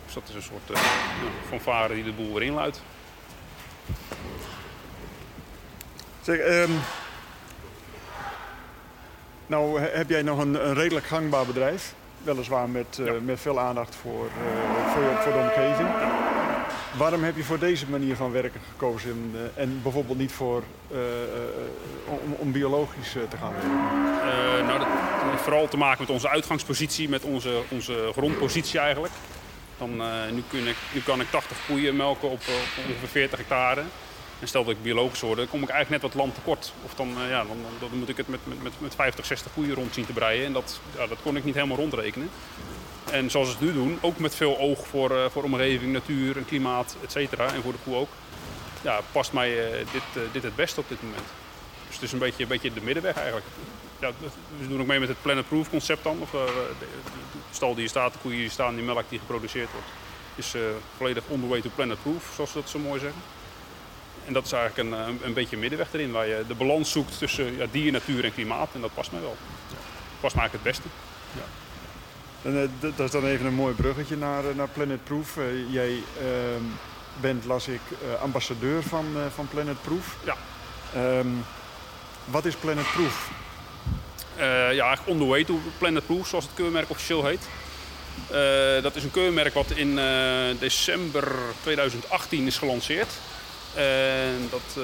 Dus 0.05 0.13
dat 0.13 0.23
is 0.29 0.35
een 0.35 0.41
soort 0.41 0.69
uh, 0.71 0.77
fanfare 1.49 1.93
die 1.93 2.03
de 2.03 2.11
boel 2.11 2.33
weer 2.33 2.43
inluidt. 2.43 2.81
Zeg, 6.21 6.37
um, 6.37 6.79
nou 9.47 9.79
heb 9.79 10.09
jij 10.09 10.21
nog 10.21 10.39
een, 10.39 10.67
een, 10.67 10.73
redelijk 10.73 11.05
gangbaar 11.05 11.45
bedrijf. 11.45 11.93
Weliswaar 12.23 12.69
met, 12.69 12.97
uh, 12.99 13.05
ja. 13.05 13.13
met 13.21 13.39
veel 13.39 13.59
aandacht 13.59 13.95
voor, 13.95 14.25
uh, 14.25 14.93
voor, 14.93 15.03
voor 15.23 15.31
de 15.31 15.37
omgeving. 15.37 15.89
Waarom 16.97 17.23
heb 17.23 17.35
je 17.35 17.43
voor 17.43 17.59
deze 17.59 17.89
manier 17.89 18.15
van 18.15 18.31
werken 18.31 18.61
gekozen 18.71 19.09
en, 19.09 19.31
uh, 19.33 19.63
en 19.63 19.79
bijvoorbeeld 19.83 20.17
niet 20.17 20.31
voor, 20.31 20.63
om, 22.05 22.33
om, 22.37 22.51
biologisch 22.51 23.11
te 23.11 23.37
gaan 23.37 23.51
werken? 23.51 24.65
nou, 24.65 24.79
dat 24.79 24.87
heeft 25.29 25.43
vooral 25.43 25.67
te 25.67 25.77
maken 25.77 26.01
met 26.01 26.09
onze 26.09 26.29
uitgangspositie, 26.29 27.09
met 27.09 27.23
onze, 27.23 27.61
onze 27.69 28.09
grondpositie 28.11 28.79
eigenlijk. 28.79 29.13
Dan, 29.77 30.01
nu, 30.33 30.43
nu 30.93 31.01
kan 31.05 31.21
ik 31.21 31.27
80 31.29 31.57
koeien 31.67 31.95
melken 31.95 32.29
op, 32.29 32.33
op 32.33 32.85
ongeveer 32.87 33.07
40 33.07 33.39
hectare. 33.39 33.83
En 34.39 34.47
stel 34.47 34.63
dat 34.63 34.73
ik 34.73 34.83
biologisch 34.83 35.19
word, 35.19 35.37
dan 35.37 35.47
kom 35.47 35.63
ik 35.63 35.69
eigenlijk 35.69 36.03
net 36.03 36.11
wat 36.13 36.21
land 36.21 36.35
tekort. 36.35 36.73
Of 36.85 36.93
dan, 36.93 37.15
ja, 37.29 37.43
dan, 37.43 37.57
dan, 37.79 37.89
moet 37.99 38.09
ik 38.09 38.17
het 38.17 38.27
met, 38.27 38.39
met, 38.61 38.73
met 38.79 38.95
50, 38.95 39.25
60 39.25 39.53
koeien 39.53 39.75
rond 39.75 39.93
zien 39.93 40.05
te 40.05 40.13
breien. 40.13 40.45
En 40.45 40.53
dat, 40.53 40.79
dat 40.95 41.17
kon 41.23 41.35
ik 41.35 41.43
niet 41.43 41.55
helemaal 41.55 41.77
rondrekenen. 41.77 42.29
En 43.11 43.31
zoals 43.31 43.47
ze 43.47 43.53
het 43.53 43.63
nu 43.63 43.73
doen, 43.73 43.97
ook 44.01 44.17
met 44.17 44.35
veel 44.35 44.57
oog 44.57 44.87
voor, 44.87 45.11
uh, 45.11 45.25
voor 45.29 45.43
omgeving, 45.43 45.93
natuur 45.93 46.37
en 46.37 46.45
klimaat, 46.45 46.95
et 47.03 47.11
cetera. 47.11 47.53
En 47.53 47.61
voor 47.61 47.71
de 47.71 47.77
koe 47.83 47.95
ook. 47.95 48.09
Ja, 48.81 48.99
past 49.11 49.33
mij 49.33 49.71
uh, 49.71 49.77
dit, 49.91 50.23
dit 50.31 50.43
het 50.43 50.55
beste 50.55 50.79
op 50.79 50.89
dit 50.89 51.01
moment. 51.01 51.23
Dus 51.87 51.95
het 51.95 52.03
is 52.03 52.11
een 52.11 52.19
beetje, 52.19 52.43
een 52.43 52.49
beetje 52.49 52.73
de 52.73 52.81
middenweg 52.81 53.15
eigenlijk. 53.15 53.45
Ja, 53.99 54.11
we 54.59 54.67
doen 54.67 54.81
ook 54.81 54.87
mee 54.87 54.99
met 54.99 55.09
het 55.09 55.21
Planet 55.21 55.47
Proof 55.47 55.69
concept 55.69 56.03
dan. 56.03 56.17
Of, 56.21 56.31
de, 56.31 56.87
stal 57.51 57.69
die 57.69 57.79
hier 57.79 57.89
staat, 57.89 58.13
de 58.13 58.19
koeien 58.21 58.39
die 58.39 58.49
staan, 58.49 58.75
die 58.75 58.83
melk 58.83 59.09
die 59.09 59.19
geproduceerd 59.19 59.71
wordt, 59.71 59.87
is 60.35 60.53
volledig 60.97 61.23
on 61.27 61.41
the 61.41 61.47
way 61.47 61.61
to 61.61 61.69
Planet 61.75 62.01
Proof, 62.01 62.31
zoals 62.35 62.51
ze 62.51 62.57
dat 62.57 62.69
zo 62.69 62.79
mooi 62.79 62.99
zeggen. 62.99 63.21
En 64.25 64.33
dat 64.33 64.45
is 64.45 64.51
eigenlijk 64.51 64.89
een, 64.89 65.17
een, 65.23 65.33
beetje 65.33 65.57
middenweg 65.57 65.93
erin, 65.93 66.11
waar 66.11 66.27
je 66.27 66.43
de 66.47 66.55
balans 66.55 66.91
zoekt 66.91 67.17
tussen 67.17 67.57
ja, 67.57 67.65
dier, 67.71 67.91
natuur 67.91 68.23
en 68.23 68.33
klimaat. 68.33 68.69
En 68.73 68.81
dat 68.81 68.93
past 68.93 69.11
mij 69.11 69.21
wel. 69.21 69.37
Ja. 69.67 69.75
Past 70.19 70.35
mij 70.35 70.43
eigenlijk 70.43 70.53
het 70.53 70.83
beste. 70.83 70.87
Ja. 71.33 71.43
En, 72.41 72.53
uh, 72.53 72.91
dat 72.95 73.05
is 73.05 73.11
dan 73.11 73.25
even 73.25 73.45
een 73.45 73.53
mooi 73.53 73.73
bruggetje 73.73 74.17
naar, 74.17 74.43
naar 74.55 74.67
Planet 74.67 75.03
Proof. 75.03 75.37
Uh, 75.37 75.73
jij 75.73 76.03
ehm, 76.19 76.63
bent, 77.21 77.45
las 77.45 77.67
ik, 77.67 77.81
ambassadeur 78.21 78.83
van, 78.83 79.05
van 79.33 79.47
Planet 79.47 79.81
Proof. 79.81 80.15
Ja. 80.23 80.35
Um, 81.17 81.45
wat 82.25 82.45
is 82.45 82.55
Planet 82.55 82.91
Proof? 82.93 83.29
Uh, 84.37 84.43
ja, 84.73 84.85
eigenlijk 84.85 85.07
on 85.07 85.17
the 85.17 85.25
way 85.25 85.43
to 85.43 85.59
Planet 85.77 86.05
Proof, 86.05 86.27
zoals 86.27 86.43
het 86.43 86.53
keurmerk 86.53 86.89
officieel 86.89 87.25
heet. 87.25 87.47
Uh, 88.31 88.83
dat 88.83 88.95
is 88.95 89.03
een 89.03 89.11
keurmerk 89.11 89.53
wat 89.53 89.71
in 89.71 89.97
uh, 89.97 90.59
december 90.59 91.31
2018 91.61 92.47
is 92.47 92.57
gelanceerd. 92.57 93.09
En 93.75 94.47
dat 94.49 94.83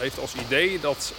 heeft 0.00 0.18
als 0.18 0.34
idee 0.34 0.80
dat 0.80 1.12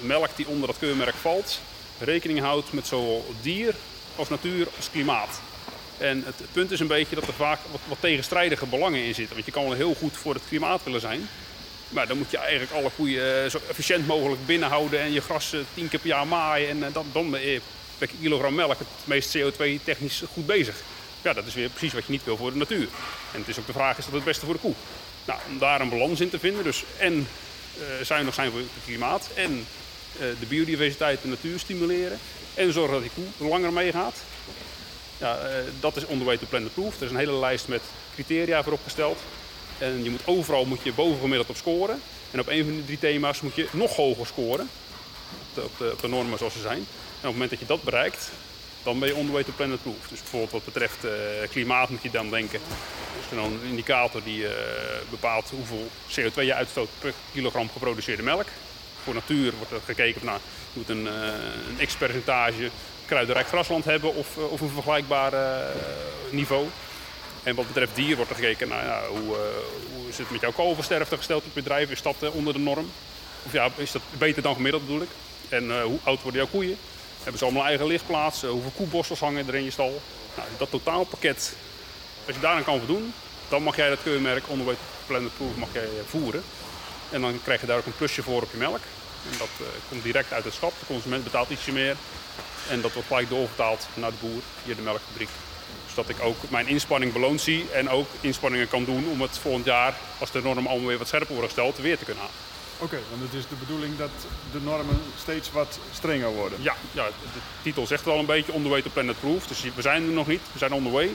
melk 0.00 0.28
die 0.36 0.46
onder 0.46 0.66
dat 0.66 0.78
keurmerk 0.78 1.14
valt, 1.14 1.60
rekening 1.98 2.40
houdt 2.40 2.72
met 2.72 2.86
zowel 2.86 3.34
dier 3.40 3.74
als 4.16 4.28
natuur 4.28 4.66
als 4.76 4.90
klimaat. 4.90 5.40
En 5.98 6.22
het 6.26 6.42
punt 6.52 6.70
is 6.70 6.80
een 6.80 6.86
beetje 6.86 7.14
dat 7.14 7.26
er 7.26 7.34
vaak 7.34 7.58
wat, 7.88 7.98
tegenstrijdige 8.00 8.66
belangen 8.66 9.04
in 9.04 9.14
zitten. 9.14 9.34
Want 9.34 9.46
je 9.46 9.52
kan 9.52 9.64
wel 9.64 9.72
heel 9.72 9.94
goed 9.94 10.16
voor 10.16 10.34
het 10.34 10.42
klimaat 10.48 10.84
willen 10.84 11.00
zijn. 11.00 11.28
Maar 11.88 12.06
dan 12.06 12.18
moet 12.18 12.30
je 12.30 12.38
eigenlijk 12.38 12.72
alle 12.72 12.90
koeien 12.96 13.50
zo 13.50 13.60
efficiënt 13.68 14.06
mogelijk 14.06 14.46
binnenhouden 14.46 15.00
en 15.00 15.12
je 15.12 15.20
gras 15.20 15.54
tien 15.74 15.88
keer 15.88 15.98
per 15.98 16.08
jaar 16.08 16.26
maaien. 16.26 16.68
En 16.68 16.92
dan, 16.92 17.06
dan 17.12 17.30
je 17.30 17.60
per 17.98 18.08
kilogram 18.20 18.54
melk 18.54 18.78
het 18.78 18.88
meest 19.04 19.38
CO2-technisch 19.38 20.22
goed 20.32 20.46
bezig. 20.46 20.76
Ja, 21.22 21.32
dat 21.32 21.46
is 21.46 21.54
weer 21.54 21.68
precies 21.68 21.92
wat 21.92 22.04
je 22.06 22.12
niet 22.12 22.24
wil 22.24 22.36
voor 22.36 22.52
de 22.52 22.58
natuur. 22.58 22.88
En 23.32 23.38
het 23.38 23.48
is 23.48 23.58
ook 23.58 23.66
de 23.66 23.72
vraag, 23.72 23.98
is 23.98 24.04
dat 24.04 24.14
het 24.14 24.24
beste 24.24 24.44
voor 24.44 24.54
de 24.54 24.60
koe? 24.60 24.74
Nou, 25.24 25.40
om 25.48 25.58
daar 25.58 25.80
een 25.80 25.88
balans 25.88 26.20
in 26.20 26.30
te 26.30 26.38
vinden, 26.38 26.64
dus 26.64 26.84
en 26.98 27.28
zuinig 28.02 28.34
zijn 28.34 28.50
voor 28.50 28.60
het 28.60 28.68
klimaat 28.84 29.28
en 29.34 29.66
de 30.18 30.46
biodiversiteit 30.48 31.22
en 31.22 31.30
de 31.30 31.36
natuur 31.36 31.58
stimuleren 31.58 32.18
en 32.54 32.72
zorgen 32.72 32.92
dat 32.92 33.02
die 33.02 33.26
koe 33.38 33.48
langer 33.48 33.72
meegaat. 33.72 34.14
Ja, 35.18 35.38
uh, 35.38 35.54
dat 35.80 35.96
is 35.96 36.06
onderweg 36.06 36.38
to 36.38 36.46
Planet 36.48 36.74
Proof. 36.74 36.96
Er 36.96 37.04
is 37.04 37.10
een 37.10 37.16
hele 37.16 37.38
lijst 37.38 37.68
met 37.68 37.82
criteria 38.14 38.62
voor 38.62 38.72
opgesteld. 38.72 39.18
En 39.78 40.04
je 40.04 40.10
moet 40.10 40.26
overal 40.26 40.64
moet 40.64 40.82
je 40.82 40.92
bovengemiddeld 40.92 41.48
op 41.48 41.56
scoren. 41.56 42.00
En 42.30 42.40
op 42.40 42.48
een 42.48 42.64
van 42.64 42.72
die 42.72 42.84
drie 42.84 42.98
thema's 42.98 43.40
moet 43.40 43.54
je 43.54 43.68
nog 43.70 43.96
hoger 43.96 44.26
scoren. 44.26 44.68
Op 45.54 45.98
de, 46.00 46.08
normen 46.08 46.38
zoals 46.38 46.52
ze 46.52 46.60
zijn. 46.60 46.76
En 46.76 46.82
op 46.82 47.22
het 47.22 47.32
moment 47.32 47.50
dat 47.50 47.58
je 47.58 47.66
dat 47.66 47.82
bereikt, 47.82 48.30
dan 48.82 48.98
ben 48.98 49.08
je 49.08 49.14
onderweg 49.16 49.44
to 49.44 49.52
planet 49.56 49.82
proof. 49.82 50.08
Dus 50.08 50.18
bijvoorbeeld 50.18 50.52
wat 50.52 50.64
betreft 50.64 51.04
uh, 51.04 51.10
klimaat 51.50 51.88
moet 51.88 52.02
je 52.02 52.10
dan 52.10 52.30
denken. 52.30 52.60
Dus 53.16 53.38
dan 53.38 53.52
een 53.52 53.68
indicator 53.68 54.22
die 54.22 54.42
uh, 54.42 54.50
bepaalt 55.10 55.50
hoeveel 55.50 55.88
CO2 56.08 56.44
je 56.44 56.54
uitstoot 56.54 56.88
per 56.98 57.12
kilogram 57.32 57.70
geproduceerde 57.72 58.22
melk. 58.22 58.46
Voor 59.04 59.14
natuur 59.14 59.52
wordt 59.56 59.72
er 59.72 59.80
gekeken 59.84 60.20
van 60.20 60.28
nou, 60.28 60.40
je 60.72 60.78
moet 60.78 60.88
een, 60.88 61.04
uh, 61.04 61.78
een 61.78 61.86
x-percentage 61.86 62.70
kruidenrijk 63.06 63.46
grasland 63.46 63.84
hebben 63.84 64.14
of, 64.14 64.36
of 64.36 64.60
een 64.60 64.68
vergelijkbaar 64.68 65.32
niveau. 66.30 66.66
En 67.42 67.54
wat 67.54 67.66
betreft 67.66 67.94
dier 67.94 68.16
wordt 68.16 68.30
er 68.30 68.36
gekeken 68.36 68.68
naar 68.68 68.84
ja, 68.84 69.02
hoe, 69.08 69.36
hoe 69.94 70.08
is 70.08 70.18
het 70.18 70.30
met 70.30 70.40
jouw 70.40 70.52
kalversterfte 70.52 71.16
gesteld 71.16 71.44
op 71.44 71.54
je 71.54 71.62
bedrijf. 71.62 71.90
Is 71.90 72.02
dat 72.02 72.30
onder 72.30 72.52
de 72.52 72.58
norm? 72.58 72.90
Of 73.42 73.52
ja, 73.52 73.68
is 73.76 73.92
dat 73.92 74.02
beter 74.18 74.42
dan 74.42 74.54
gemiddeld 74.54 74.86
bedoel 74.86 75.02
ik? 75.02 75.08
En 75.48 75.82
hoe 75.82 75.98
oud 76.04 76.22
worden 76.22 76.40
jouw 76.40 76.50
koeien? 76.50 76.76
Hebben 77.22 77.38
ze 77.38 77.44
allemaal 77.44 77.64
eigen 77.64 77.86
lichtplaats? 77.86 78.42
hoeveel 78.42 78.72
koeborstels 78.76 79.20
hangen 79.20 79.48
er 79.48 79.54
in 79.54 79.64
je 79.64 79.70
stal? 79.70 80.00
Nou, 80.36 80.48
dat 80.58 80.70
totaalpakket, 80.70 81.52
als 82.26 82.34
je 82.34 82.40
daaraan 82.40 82.64
kan 82.64 82.78
voldoen, 82.78 83.12
dan 83.48 83.62
mag 83.62 83.76
jij 83.76 83.88
dat 83.88 84.02
keurmerk 84.02 84.44
Underweight 84.50 84.82
Planet 85.06 85.36
Proof 85.36 85.56
mag 85.56 85.68
jij 85.72 85.88
voeren. 86.06 86.42
En 87.12 87.20
dan 87.20 87.40
krijg 87.42 87.60
je 87.60 87.66
daar 87.66 87.78
ook 87.78 87.86
een 87.86 87.96
plusje 87.96 88.22
voor 88.22 88.42
op 88.42 88.50
je 88.50 88.56
melk. 88.56 88.80
En 89.30 89.38
dat 89.38 89.68
komt 89.88 90.02
direct 90.02 90.32
uit 90.32 90.44
het 90.44 90.54
schap. 90.54 90.72
De 90.78 90.86
consument 90.86 91.24
betaalt 91.24 91.50
ietsje 91.50 91.72
meer. 91.72 91.96
En 92.68 92.80
dat 92.80 92.92
wordt 92.92 93.08
gelijk 93.08 93.28
doorvertaald 93.28 93.86
naar 93.94 94.10
de 94.10 94.16
boer, 94.20 94.42
hier 94.64 94.76
de 94.76 94.82
melkfabriek. 94.82 95.28
Dus 95.84 95.94
dat 95.94 96.08
ik 96.08 96.16
ook 96.22 96.36
mijn 96.48 96.66
inspanning 96.66 97.12
beloond 97.12 97.40
zie 97.40 97.66
en 97.72 97.88
ook 97.88 98.08
inspanningen 98.20 98.68
kan 98.68 98.84
doen 98.84 99.08
om 99.10 99.20
het 99.20 99.38
volgend 99.38 99.64
jaar, 99.64 99.94
als 100.18 100.30
de 100.30 100.42
normen 100.42 100.66
allemaal 100.66 100.88
weer 100.88 100.98
wat 100.98 101.08
scherper 101.08 101.34
worden 101.34 101.50
gesteld, 101.50 101.78
weer 101.78 101.98
te 101.98 102.04
kunnen 102.04 102.22
halen. 102.22 102.38
Oké, 102.78 102.94
okay, 102.94 103.04
want 103.10 103.22
het 103.22 103.40
is 103.40 103.48
de 103.48 103.54
bedoeling 103.54 103.98
dat 103.98 104.10
de 104.52 104.60
normen 104.60 105.00
steeds 105.18 105.50
wat 105.50 105.78
strenger 105.94 106.28
worden. 106.28 106.62
Ja, 106.62 106.74
ja 106.92 107.06
de 107.06 107.40
titel 107.62 107.86
zegt 107.86 108.04
wel 108.04 108.18
een 108.18 108.26
beetje 108.26 108.52
on 108.52 108.62
the 108.62 108.68
way 108.68 108.82
to 108.82 108.90
planet 108.90 109.20
proof. 109.20 109.46
Dus 109.46 109.62
we 109.74 109.82
zijn 109.82 110.02
er 110.02 110.12
nog 110.12 110.26
niet, 110.26 110.40
we 110.52 110.58
zijn 110.58 110.72
on 110.72 110.82
the 110.82 110.90
way. 110.90 111.14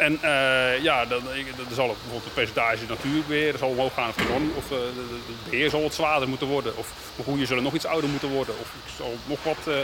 En 0.00 0.12
uh, 0.12 0.82
ja, 0.82 1.06
dan, 1.06 1.22
dan 1.56 1.74
zal 1.74 1.88
het 1.88 1.96
bijvoorbeeld 1.96 2.24
het 2.24 2.34
percentage 2.34 2.86
natuur 2.88 3.22
weer 3.26 3.54
zal 3.58 3.68
omhoog 3.68 3.94
gaan 3.94 4.08
of. 4.08 4.16
Of 4.56 4.64
uh, 4.64 4.70
de, 4.70 5.18
de 5.26 5.50
beheer 5.50 5.70
zal 5.70 5.82
wat 5.82 5.94
zwaarder 5.94 6.28
moeten 6.28 6.46
worden. 6.46 6.76
Of 6.76 6.92
de 7.16 7.22
goeien 7.22 7.46
zullen 7.46 7.62
nog 7.62 7.74
iets 7.74 7.84
ouder 7.86 8.10
moeten 8.10 8.28
worden. 8.28 8.54
Of 8.60 8.68
ik 8.84 8.92
zal 8.96 9.16
nog 9.26 9.38
wat 9.42 9.56
uh, 9.68 9.74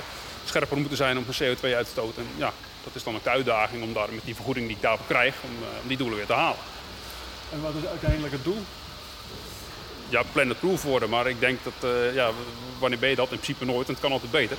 scherper 0.44 0.76
moeten 0.76 0.96
zijn 0.96 1.18
om 1.18 1.24
een 1.28 1.56
CO2 1.56 1.60
uit 1.60 1.84
te 1.84 1.90
stoten. 1.90 2.22
En 2.22 2.28
ja, 2.36 2.52
dat 2.84 2.94
is 2.94 3.02
dan 3.02 3.14
ook 3.14 3.24
de 3.24 3.30
uitdaging 3.30 3.82
om 3.82 3.92
daar 3.92 4.08
met 4.10 4.24
die 4.24 4.34
vergoeding 4.34 4.66
die 4.66 4.76
ik 4.76 4.82
daarvoor 4.82 5.06
krijg, 5.06 5.34
om, 5.42 5.50
om 5.82 5.88
die 5.88 5.96
doelen 5.96 6.16
weer 6.16 6.26
te 6.26 6.32
halen. 6.32 6.64
En 7.52 7.62
wat 7.62 7.72
is 7.82 7.88
uiteindelijk 7.88 8.32
het 8.32 8.44
doel? 8.44 8.64
Ja, 10.08 10.22
planet 10.32 10.58
proof 10.58 10.82
worden, 10.82 11.08
maar 11.08 11.26
ik 11.26 11.40
denk 11.40 11.58
dat, 11.62 11.90
ja, 12.14 12.30
wanneer 12.78 12.98
ben 12.98 13.08
je 13.08 13.16
dat? 13.16 13.30
In 13.30 13.38
principe 13.38 13.64
nooit, 13.64 13.86
en 13.86 13.92
het 13.92 14.02
kan 14.02 14.12
altijd 14.12 14.30
beter. 14.30 14.56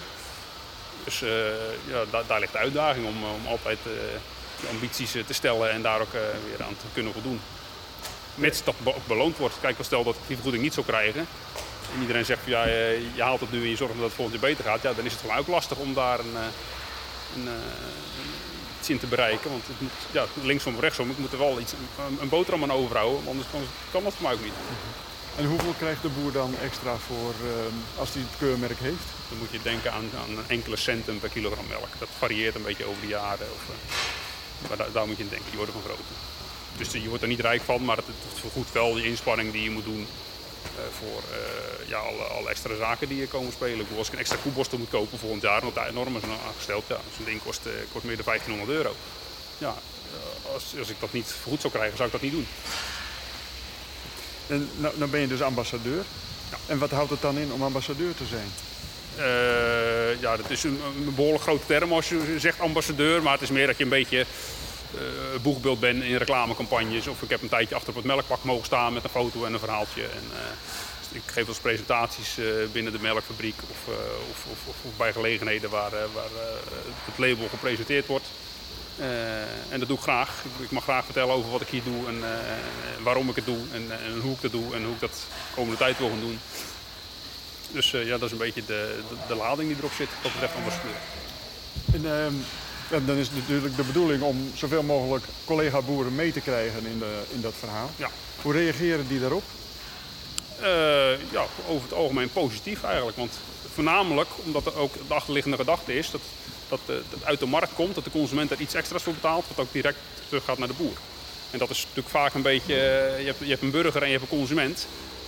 Dus 1.04 1.20
ja, 1.88 2.04
da 2.12 2.24
daar 2.28 2.40
ligt 2.40 2.52
de 2.52 2.58
uitdaging 2.58 3.06
om, 3.06 3.24
om 3.24 3.48
altijd 3.48 3.80
ambities 4.70 5.12
te 5.12 5.34
stellen 5.34 5.72
en 5.72 5.82
daar 5.82 6.02
ook 6.02 6.12
weer 6.12 6.66
aan 6.66 6.78
te 6.78 6.86
kunnen 6.94 7.14
voldoen. 7.14 7.42
Mits 8.36 8.64
dat 8.64 8.76
be 8.84 8.94
beloond 9.08 9.38
wordt. 9.38 9.56
Kijk, 9.62 9.76
stel 9.82 10.04
dat 10.04 10.16
ik 10.16 10.22
die 10.28 10.36
vergoeding 10.36 10.64
niet 10.64 10.74
zou 10.74 10.86
krijgen, 10.86 11.28
en 11.94 12.02
iedereen 12.02 12.26
zegt 12.26 12.42
van 12.42 12.52
ja, 12.52 12.64
je 13.16 13.22
haalt 13.22 13.40
het 13.40 13.52
nu 13.52 13.62
en 13.62 13.70
je 13.70 13.76
zorgt 13.76 13.94
dat 13.94 14.04
het 14.04 14.14
volgend 14.14 14.40
jaar 14.40 14.50
beter 14.50 14.64
gaat, 14.64 14.82
ja, 14.82 14.94
dan 14.94 15.06
is 15.06 15.12
het 15.12 15.22
gewoon 15.22 15.38
ook 15.38 15.48
lastig 15.48 15.78
om 15.78 15.94
daar 15.94 16.20
een, 16.20 16.36
een, 17.36 17.44
uh, 17.44 17.52
iets 18.80 18.90
in 18.90 19.00
te 19.00 19.08
bereiken. 19.08 19.50
Want 19.50 19.68
het 19.68 19.82
moet, 19.82 19.92
ja, 20.12 20.26
linksom 20.44 20.76
of 20.76 20.82
rechtsom, 20.82 21.10
ik 21.10 21.18
moet 21.18 21.32
er 21.32 21.38
wel 21.38 21.60
iets, 21.60 21.72
een, 21.72 22.18
een 22.22 22.30
boterham 22.30 22.64
aan 22.64 22.72
overhouden, 22.72 23.28
anders 23.28 23.48
kan, 23.52 23.62
kan 23.92 24.04
dat 24.04 24.14
voor 24.14 24.24
mij 24.24 24.34
ook 24.34 24.44
niet. 24.44 24.54
En 25.38 25.46
hoeveel 25.46 25.74
krijgt 25.78 26.02
de 26.02 26.10
boer 26.10 26.32
dan 26.32 26.56
extra 26.62 26.96
voor 26.96 27.34
uh, 27.44 28.00
als 28.00 28.14
hij 28.14 28.22
het 28.22 28.38
keurmerk 28.38 28.80
heeft? 28.80 29.08
Dan 29.30 29.38
moet 29.38 29.52
je 29.52 29.60
denken 29.62 29.92
aan, 29.92 30.10
aan 30.22 30.44
enkele 30.48 30.76
centen 30.76 31.20
per 31.20 31.30
kilogram 31.30 31.68
melk. 31.68 31.88
Dat 32.00 32.08
varieert 32.18 32.56
een 32.56 32.64
beetje 32.64 32.86
over 32.86 33.02
de 33.02 33.08
jaren. 33.08 33.48
Of, 33.56 33.64
uh, 33.70 33.76
maar 34.68 34.78
daar, 34.78 34.92
daar, 34.92 35.08
moet 35.08 35.18
je 35.18 35.24
in 35.24 35.30
denken, 35.30 35.48
die 35.48 35.58
worden 35.58 35.76
van 35.76 35.84
groter. 35.84 36.06
Dus 36.78 36.92
je 36.92 37.10
wordt 37.10 37.24
er 37.24 37.30
niet 37.30 37.40
rijk 37.40 37.62
van, 37.62 37.86
maar 37.86 37.98
het, 37.98 38.06
het 38.08 38.40
vergoedt 38.40 38.72
wel 38.72 38.94
die 38.94 39.06
inspanning 39.06 39.52
die 39.52 39.64
je 39.64 39.70
moet 39.72 39.86
doen 39.86 40.08
uh, 40.08 40.82
voor 41.00 41.22
uh, 41.32 41.90
ja, 41.90 41.98
alle, 41.98 42.24
alle, 42.24 42.50
extra 42.50 42.76
zaken 42.76 43.08
die 43.08 43.18
hier 43.18 43.28
komen 43.28 43.52
spelen. 43.52 43.80
Ik 43.80 43.98
als 43.98 44.08
ik 44.08 44.14
een 44.14 44.20
extra 44.20 44.38
koeborstel 44.44 44.78
moet 44.78 44.90
kopen 44.90 45.20
volgend 45.20 45.42
jaar, 45.42 45.62
want 45.62 45.76
daar 45.76 45.94
normen 45.94 46.22
zijn 46.22 46.34
aangesteld, 46.48 46.84
ja, 46.88 47.00
zo'n 47.16 47.26
ding 47.26 47.44
kost, 47.44 47.66
uh, 47.66 47.72
kost 47.92 48.06
meer 48.06 48.16
dan 48.16 48.26
1500 48.26 48.78
euro. 48.78 48.96
Ja, 49.58 49.76
als, 50.54 50.74
als 50.80 50.90
ik 50.90 51.00
dat 51.00 51.14
niet 51.14 51.36
goed 51.44 51.62
zou 51.62 51.74
krijgen, 51.74 51.98
zou 51.98 52.08
ik 52.08 52.14
dat 52.14 52.24
niet 52.24 52.32
doen. 52.32 52.48
En 54.48 54.70
nou, 54.76 54.98
nou 54.98 55.12
ben 55.12 55.20
je 55.20 55.28
dus 55.28 55.42
ambassadeur. 55.42 56.04
Ja. 56.50 56.58
En 56.66 56.78
wat 56.78 56.92
houdt 56.92 57.10
het 57.10 57.22
dan 57.22 57.38
in 57.38 57.52
om 57.52 57.64
ambassadeur 57.64 58.16
te 58.16 58.26
zijn? 58.26 58.52
Uh, 59.18 60.22
ja, 60.22 60.38
dat 60.38 60.50
is 60.50 60.64
een, 60.64 60.80
een, 60.86 61.16
behoorlijk 61.16 61.44
grote 61.44 61.66
term 61.66 61.94
als 61.94 62.10
je 62.10 62.36
zegt 62.38 62.60
ambassadeur, 62.60 63.22
maar 63.22 63.34
het 63.34 63.42
is 63.42 63.50
meer 63.50 63.68
dat 63.68 63.78
je 63.78 63.84
een 63.84 63.90
beetje 63.90 64.26
uh, 64.96 65.02
boegbeeld 65.42 65.80
ben 65.80 66.02
in 66.02 66.16
reclamecampagnes. 66.16 67.08
Of 67.08 67.22
ik 67.22 67.30
heb 67.30 67.42
een 67.42 67.50
tijdje 67.50 67.76
achter 67.76 67.90
op 67.90 67.96
het 67.96 68.06
melkpak 68.06 68.44
mogen 68.44 68.66
staan 68.66 68.94
met 68.94 69.04
een 69.04 69.10
foto 69.10 69.46
en 69.46 69.54
een 69.54 69.60
verhaaltje. 69.60 70.02
En, 70.02 70.24
uh, 70.32 70.38
ik 71.12 71.22
geef 71.26 71.34
wel 71.34 71.48
eens 71.48 71.60
presentaties 71.60 72.38
binnen 72.72 72.92
de 72.92 73.00
melkfabriek 73.00 73.56
of, 73.70 73.96
of, 74.30 74.46
of, 74.52 74.76
of, 74.86 74.98
bij 74.98 75.12
gelegenheden 75.12 75.70
waar, 75.70 75.92
waar 75.92 76.30
het 77.06 77.18
label 77.18 77.48
gepresenteerd 77.48 78.06
wordt. 78.06 78.26
en 79.70 79.80
dat 79.80 79.88
doe 79.88 79.98
ik 79.98 80.04
graag. 80.04 80.44
Ik, 80.60 80.72
mag 80.72 80.84
graag 80.84 81.06
vertellen 81.06 81.34
over 81.34 81.52
wat 81.52 81.62
ik 81.62 81.68
hier 81.68 81.84
doe 81.84 82.08
en 82.08 82.24
waarom 83.04 83.30
ik 83.30 83.36
het 83.36 83.46
doe 83.46 83.58
en, 83.74 83.92
en, 84.06 84.20
hoe 84.22 84.34
ik 84.34 84.42
dat 84.42 84.52
doe 84.52 84.76
en 84.76 84.84
hoe 84.84 84.94
ik 84.94 85.00
dat 85.00 85.12
de 85.12 85.56
komende 85.56 85.78
tijd 85.78 85.98
wil 85.98 86.10
gaan 86.10 86.20
doen. 86.20 86.40
Dus 87.72 87.92
ja, 87.92 88.18
dat 88.18 88.22
is 88.22 88.32
een 88.32 88.38
beetje 88.38 88.66
de, 88.66 89.00
de, 89.10 89.16
de, 89.28 89.36
lading 89.36 89.68
die 89.70 89.78
erop 89.78 89.92
zit 89.92 90.10
wat 90.24 90.32
betreft 90.32 90.56
ambassadeur. 90.56 90.96
En, 91.94 92.06
ehm, 92.06 92.34
en 92.90 93.06
dan 93.06 93.16
is 93.16 93.28
het 93.28 93.38
natuurlijk 93.38 93.76
de 93.76 93.84
bedoeling 93.84 94.22
om 94.22 94.52
zoveel 94.56 94.84
mogelijk 94.84 95.26
collega-boeren 95.46 96.16
mee 96.16 96.32
te 96.32 96.42
krijgen 96.42 96.86
in, 96.86 97.00
de, 97.00 97.22
in 97.34 97.42
dat 97.42 97.54
verhaal. 97.60 97.90
Ja. 97.96 98.10
Hoe 98.42 98.54
reageren 98.54 99.08
die 99.08 99.20
daarop? 99.20 99.44
Uh, 100.62 101.32
ja, 101.32 101.46
over 101.68 101.84
het 101.84 101.94
algemeen 101.94 102.32
positief 102.32 102.84
eigenlijk. 102.84 103.18
Want 103.18 103.40
voornamelijk 103.74 104.30
omdat 104.44 104.66
er 104.66 104.76
ook 104.76 104.94
de 105.08 105.14
achterliggende 105.14 105.58
gedachte 105.58 105.98
is 105.98 106.12
dat, 106.12 106.22
dat, 106.70 106.80
uh, 106.90 106.96
dat 107.10 107.24
uit 107.24 107.40
de 107.40 107.46
markt 107.46 107.74
komt, 107.74 107.96
dat 107.96 108.04
de 108.04 108.12
consument 108.12 108.52
er 108.52 108.62
iets 108.62 108.74
extra's 108.74 109.04
voor 109.04 109.14
betaalt, 109.14 109.46
wat 109.48 109.66
ook 109.66 109.74
direct 109.74 109.98
terug 110.28 110.44
gaat 110.44 110.58
naar 110.58 110.68
de 110.68 110.74
boer. 110.74 110.98
En 111.52 111.60
dat 111.60 111.70
is 111.70 111.82
natuurlijk 111.82 112.10
vaak 112.10 112.34
een 112.34 112.42
beetje, 112.42 112.74
uh, 112.74 113.20
je, 113.20 113.26
hebt, 113.26 113.40
je 113.40 113.50
hebt 113.50 113.62
een 113.62 113.72
burger 113.72 114.02
en 114.02 114.10
je 114.10 114.18
hebt 114.18 114.32
een 114.32 114.38
consument. 114.38 114.88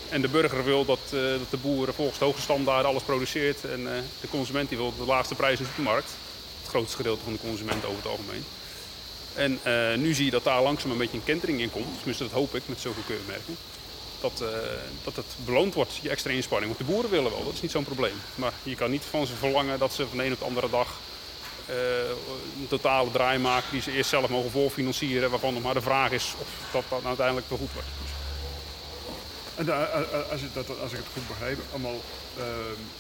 En 0.09 0.21
de 0.21 0.27
burger 0.27 0.63
wil 0.63 0.85
dat, 0.85 0.99
uh, 1.13 1.21
dat 1.21 1.49
de 1.49 1.57
boer 1.57 1.93
volgens 1.93 2.19
de 2.19 2.25
hoogste 2.25 2.43
standaarden 2.43 2.91
alles 2.91 3.03
produceert. 3.03 3.65
En 3.65 3.79
uh, 3.79 3.89
de 4.21 4.27
consument 4.29 4.69
die 4.69 4.77
wil 4.77 4.93
de 4.97 5.05
laagste 5.05 5.35
prijs 5.35 5.59
in 5.59 5.67
de 5.75 5.81
markt. 5.81 6.11
Het 6.61 6.69
grootste 6.69 6.95
gedeelte 6.95 7.23
van 7.23 7.33
de 7.33 7.39
consument 7.39 7.85
over 7.85 7.97
het 7.97 8.11
algemeen. 8.11 8.45
En 9.33 9.59
uh, 9.65 9.95
nu 10.03 10.13
zie 10.13 10.25
je 10.25 10.31
dat 10.31 10.43
daar 10.43 10.61
langzaam 10.61 10.91
een 10.91 10.97
beetje 10.97 11.17
een 11.17 11.23
kentering 11.23 11.61
in 11.61 11.71
komt. 11.71 11.95
Tenminste, 11.97 12.23
dat 12.23 12.33
hoop 12.33 12.55
ik 12.55 12.63
met 12.65 12.79
zulke 12.79 13.03
keurmerken. 13.07 13.57
Dat, 14.21 14.43
dat 15.03 15.15
het 15.15 15.25
beloond 15.45 15.73
wordt, 15.73 15.99
je 16.01 16.09
extra 16.09 16.31
inspanning. 16.31 16.75
Want 16.75 16.87
de 16.87 16.93
boeren 16.93 17.11
willen 17.11 17.31
wel, 17.31 17.43
dat 17.43 17.53
is 17.53 17.61
niet 17.61 17.71
zo'n 17.71 17.83
probleem. 17.83 18.21
Maar 18.35 18.53
je 18.63 18.75
kan 18.75 18.91
niet 18.91 19.03
van 19.09 19.27
ze 19.27 19.33
verlangen 19.33 19.79
dat 19.79 19.93
ze 19.93 20.07
van 20.07 20.17
de 20.17 20.25
een 20.25 20.31
op 20.31 20.39
de 20.39 20.45
andere 20.45 20.69
dag 20.69 20.87
een 22.59 22.67
totale 22.67 23.11
draai 23.11 23.39
maken 23.39 23.71
die 23.71 23.81
ze 23.81 23.91
eerst 23.91 24.09
zelf 24.09 24.29
mogen 24.29 24.51
voorfinancieren. 24.51 25.29
Waarvan 25.29 25.53
nog 25.53 25.63
maar 25.63 25.73
de 25.73 25.81
vraag 25.81 26.11
is 26.11 26.33
of 26.39 26.47
dat, 26.71 26.83
dat 26.89 27.05
uiteindelijk 27.05 27.47
vergoed 27.47 27.73
wordt. 27.73 27.87
En 29.59 29.69
als, 30.31 30.41
ik 30.41 30.53
dat, 30.53 30.79
als 30.81 30.91
ik 30.91 30.97
het 30.97 31.07
goed 31.13 31.27
begrijp, 31.27 31.59
allemaal 31.71 32.01
uh, 32.37 32.43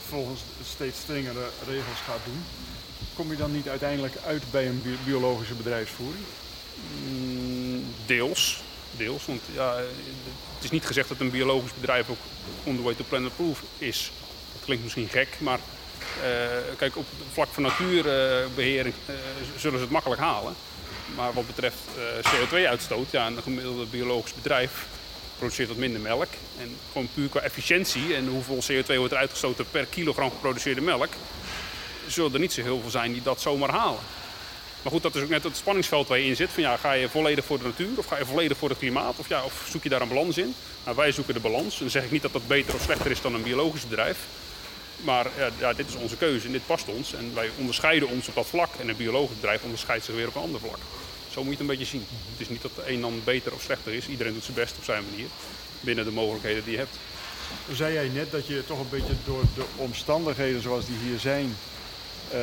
volgens 0.07 0.41
steeds 0.63 0.99
strengere 0.99 1.49
regels 1.67 1.99
gaat 2.05 2.19
doen, 2.25 2.43
kom 3.13 3.31
je 3.31 3.37
dan 3.37 3.51
niet 3.51 3.69
uiteindelijk 3.69 4.15
uit 4.25 4.43
bij 4.51 4.67
een 4.67 4.83
biologische 5.05 5.53
bedrijfsvoering? 5.53 6.23
Mm, 7.07 7.85
deels. 8.05 8.61
Deels, 8.91 9.25
want 9.25 9.41
ja, 9.53 9.75
het 10.55 10.63
is 10.63 10.69
niet 10.69 10.85
gezegd 10.85 11.09
dat 11.09 11.19
een 11.19 11.29
biologisch 11.29 11.73
bedrijf 11.73 12.09
ook 12.09 12.17
on 12.63 12.75
the 12.75 12.81
way 12.81 12.93
to 12.93 13.03
planet 13.09 13.35
proof 13.35 13.63
is. 13.77 14.11
Dat 14.53 14.63
klinkt 14.65 14.83
misschien 14.83 15.09
gek, 15.09 15.27
maar 15.37 15.59
kijk, 16.77 16.97
op 16.97 17.05
het 17.17 17.27
vlak 17.33 17.49
van 17.51 17.63
natuurbehering 17.63 18.95
uh, 19.09 19.15
zullen 19.57 19.77
ze 19.77 19.83
het 19.83 19.93
makkelijk 19.93 20.21
halen. 20.21 20.55
Maar 21.15 21.33
wat 21.33 21.47
betreft 21.47 21.77
CO2-uitstoot, 22.21 23.11
ja, 23.11 23.27
een 23.27 23.41
gemiddelde 23.41 23.85
biologisch 23.85 24.33
bedrijf 24.33 24.87
produceert 25.39 25.67
wat 25.67 25.77
minder 25.77 26.01
melk. 26.01 26.27
En 26.59 26.75
gewoon 26.91 27.09
puur 27.13 27.29
qua 27.29 27.39
efficiëntie 27.39 28.15
en 28.15 28.27
hoeveel 28.27 28.63
CO2 28.71 28.95
wordt 28.95 29.13
er 29.13 29.19
uitgestoten 29.19 29.65
per 29.71 29.85
kilogram 29.85 30.29
geproduceerde 30.29 30.81
melk, 30.81 31.09
zullen 32.07 32.33
er 32.33 32.39
niet 32.39 32.53
zo 32.53 32.61
heel 32.61 32.79
veel 32.81 32.89
zijn 32.89 33.13
die 33.13 33.21
dat 33.21 33.41
zomaar 33.41 33.69
halen. 33.69 33.99
Maar 34.81 34.91
goed, 34.91 35.01
dat 35.01 35.15
is 35.15 35.21
ook 35.23 35.29
net 35.29 35.43
het 35.43 35.57
spanningsveld 35.57 36.07
waar 36.07 36.19
je 36.19 36.25
in 36.25 36.35
zit. 36.35 36.49
Van, 36.49 36.63
ja, 36.63 36.77
ga 36.77 36.91
je 36.91 37.09
volledig 37.09 37.45
voor 37.45 37.57
de 37.57 37.63
natuur 37.63 37.89
of 37.95 38.05
ga 38.05 38.17
je 38.17 38.25
volledig 38.25 38.57
voor 38.57 38.69
het 38.69 38.77
klimaat? 38.77 39.13
Of, 39.17 39.29
ja, 39.29 39.43
of 39.43 39.65
zoek 39.69 39.83
je 39.83 39.89
daar 39.89 40.01
een 40.01 40.07
balans 40.07 40.37
in? 40.37 40.55
Nou, 40.83 40.95
wij 40.95 41.11
zoeken 41.11 41.33
de 41.33 41.39
balans. 41.39 41.73
En 41.73 41.79
dan 41.79 41.89
zeg 41.89 42.03
ik 42.03 42.11
niet 42.11 42.21
dat 42.21 42.33
dat 42.33 42.47
beter 42.47 42.73
of 42.73 42.81
slechter 42.81 43.11
is 43.11 43.21
dan 43.21 43.33
een 43.33 43.43
biologisch 43.43 43.87
bedrijf. 43.87 44.17
Maar 44.95 45.27
ja, 45.59 45.73
dit 45.73 45.87
is 45.87 45.95
onze 45.95 46.15
keuze 46.15 46.45
en 46.45 46.51
dit 46.51 46.65
past 46.65 46.87
ons. 46.87 47.13
En 47.13 47.31
wij 47.33 47.49
onderscheiden 47.57 48.09
ons 48.09 48.27
op 48.27 48.35
dat 48.35 48.47
vlak. 48.47 48.69
En 48.79 48.89
een 48.89 48.97
biologisch 48.97 49.35
bedrijf 49.35 49.63
onderscheidt 49.63 50.05
zich 50.05 50.15
weer 50.15 50.27
op 50.27 50.35
een 50.35 50.41
ander 50.41 50.59
vlak. 50.59 50.79
Zo 51.31 51.43
moet 51.43 51.45
je 51.45 51.49
het 51.49 51.59
een 51.59 51.77
beetje 51.77 51.85
zien. 51.85 52.05
Het 52.31 52.41
is 52.41 52.49
niet 52.49 52.61
dat 52.61 52.75
de 52.75 52.91
een 52.91 53.01
dan 53.01 53.21
beter 53.23 53.53
of 53.53 53.61
slechter 53.61 53.93
is. 53.93 54.07
Iedereen 54.07 54.33
doet 54.33 54.43
zijn 54.43 54.55
best 54.55 54.77
op 54.77 54.83
zijn 54.83 55.03
manier. 55.11 55.27
Binnen 55.79 56.05
de 56.05 56.11
mogelijkheden 56.11 56.63
die 56.63 56.71
je 56.71 56.77
hebt. 56.77 56.97
Zei 57.73 57.93
jij 57.93 58.07
net 58.07 58.31
dat 58.31 58.47
je 58.47 58.63
toch 58.67 58.79
een 58.79 58.89
beetje 58.89 59.13
door 59.25 59.43
de 59.55 59.63
omstandigheden 59.75 60.61
zoals 60.61 60.85
die 60.85 60.97
hier 60.97 61.19
zijn... 61.19 61.55
Uh, 62.33 62.39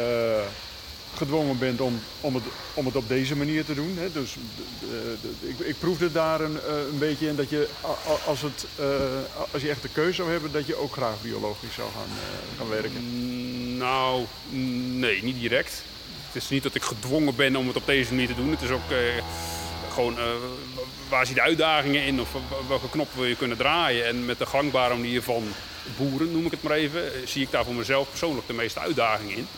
gedwongen 1.17 1.59
bent 1.59 1.81
om, 1.81 2.01
om, 2.21 2.35
het, 2.35 2.45
om 2.75 2.87
het 2.87 2.97
op 2.97 3.09
deze 3.09 3.37
manier 3.37 3.65
te 3.65 3.75
doen. 3.75 3.97
Hè? 3.99 4.13
Dus 4.13 4.37
ik, 5.41 5.59
ik 5.59 5.79
proefde 5.79 6.13
daar 6.13 6.41
een, 6.41 6.59
uh, 6.69 6.77
een 6.93 6.99
beetje 6.99 7.29
in 7.29 7.37
dat 7.37 7.51
je, 7.51 7.69
als, 8.27 8.43
het, 8.43 8.67
uh, 8.81 8.87
als 9.53 9.63
je 9.63 9.69
echt 9.69 9.83
de 9.83 9.89
keuze 9.89 10.13
zou 10.13 10.31
hebben, 10.31 10.53
dat 10.53 10.67
je 10.67 10.77
ook 10.77 10.93
graag 10.93 11.23
biologisch 11.23 11.75
zou 11.75 11.89
gaan, 11.97 12.19
gaan 12.59 12.69
werken. 12.69 13.03
Mm, 13.03 13.77
nou, 13.77 14.25
nee, 14.99 15.23
niet 15.23 15.41
direct. 15.41 15.83
Is 16.37 16.49
niet 16.49 16.63
dat 16.63 16.75
ik 16.75 16.83
gedwongen 16.83 17.37
ben 17.37 17.57
om 17.57 17.67
het 17.67 17.77
op 17.77 17.87
deze 17.87 18.11
manier 18.11 18.27
te 18.27 18.35
doen. 18.35 18.51
Het 18.51 18.63
is 18.63 18.71
ook 18.71 18.95
gewoon 19.93 20.17
waar 21.09 21.27
zie 21.27 21.35
je 21.35 21.41
de 21.41 21.47
uitdagingen 21.47 22.03
in 22.03 22.21
of 22.21 22.29
welke 22.69 22.89
knop 22.91 23.09
wil 23.15 23.25
je 23.25 23.37
kunnen 23.37 23.57
draaien. 23.57 24.07
En 24.07 24.25
met 24.25 24.39
de 24.39 24.47
gangbare 24.47 24.95
manier 24.95 25.23
van 25.23 25.55
boeren, 25.97 26.33
noem 26.33 26.45
ik 26.45 26.51
het 26.51 26.63
maar 26.63 26.73
even, 26.73 27.29
zie 27.29 27.43
ik 27.43 27.51
daar 27.51 27.65
voor 27.65 27.75
mezelf 27.75 28.09
persoonlijk 28.09 28.47
de 28.47 28.53
meeste 28.53 28.81
uitdagingen 28.81 29.37
in. 29.37 29.49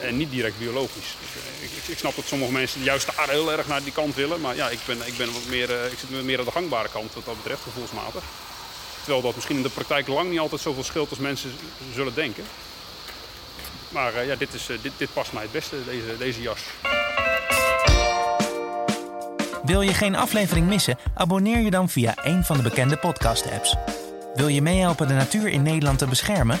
En 0.00 0.16
niet 0.16 0.30
direct 0.30 0.58
biologisch. 0.58 1.16
Dus, 1.20 1.70
ik, 1.70 1.88
ik, 1.88 1.98
snap 1.98 2.16
dat 2.16 2.26
sommige 2.26 2.52
mensen 2.52 2.82
juist 2.82 3.16
daar 3.16 3.30
heel 3.30 3.52
erg 3.52 3.66
naar 3.66 3.82
die 3.82 3.92
kant 3.92 4.14
willen. 4.14 4.40
Maar 4.40 4.56
ja, 4.56 4.68
ik, 4.68 4.78
ben, 4.86 5.06
ik, 5.06 5.16
ben 5.16 5.32
wat 5.32 5.46
meer, 5.48 5.70
ik 5.70 5.98
zit 5.98 6.24
meer 6.24 6.38
aan 6.38 6.44
de 6.44 6.50
gangbare 6.50 6.88
kant 6.88 7.14
wat 7.14 7.24
dat 7.24 7.36
betreft, 7.36 7.62
gevoelsmatig. 7.62 8.22
Terwijl 8.98 9.22
dat 9.22 9.34
misschien 9.34 9.56
in 9.56 9.62
de 9.62 9.68
praktijk 9.68 10.06
lang 10.06 10.30
niet 10.30 10.38
altijd 10.38 10.60
zoveel 10.60 10.84
scheelt 10.84 11.10
als 11.10 11.18
mensen 11.18 11.52
zullen 11.94 12.14
denken. 12.14 12.44
Maar 13.90 14.24
ja, 14.24 14.36
dit, 14.36 14.54
is, 14.54 14.66
dit, 14.66 14.92
dit 14.96 15.12
past 15.12 15.32
mij 15.32 15.42
het 15.42 15.52
beste, 15.52 15.76
deze, 15.84 16.16
deze 16.18 16.42
jas. 16.42 16.60
Wil 19.62 19.80
je 19.80 19.94
geen 19.94 20.16
aflevering 20.16 20.66
missen? 20.66 20.98
Abonneer 21.14 21.58
je 21.58 21.70
dan 21.70 21.88
via 21.88 22.14
een 22.22 22.44
van 22.44 22.56
de 22.56 22.62
bekende 22.62 22.96
podcast-apps. 22.96 23.76
Wil 24.34 24.48
je 24.48 24.62
meehelpen 24.62 25.08
de 25.08 25.14
natuur 25.14 25.48
in 25.48 25.62
Nederland 25.62 25.98
te 25.98 26.06
beschermen? 26.06 26.58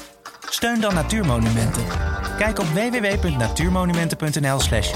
Steun 0.48 0.80
dan 0.80 0.94
Natuurmonumenten. 0.94 1.84
Kijk 2.38 2.58
op 2.58 2.66
www.natuurmonumenten.nl/slash. 2.66 4.92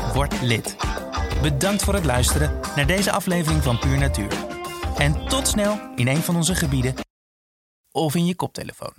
Bedankt 1.42 1.82
voor 1.82 1.94
het 1.94 2.04
luisteren 2.04 2.60
naar 2.76 2.86
deze 2.86 3.12
aflevering 3.12 3.62
van 3.62 3.78
Puur 3.78 3.98
Natuur. 3.98 4.32
En 4.96 5.26
tot 5.26 5.48
snel 5.48 5.80
in 5.96 6.08
een 6.08 6.22
van 6.22 6.36
onze 6.36 6.54
gebieden 6.54 6.94
of 7.92 8.14
in 8.14 8.26
je 8.26 8.34
koptelefoon. 8.34 8.92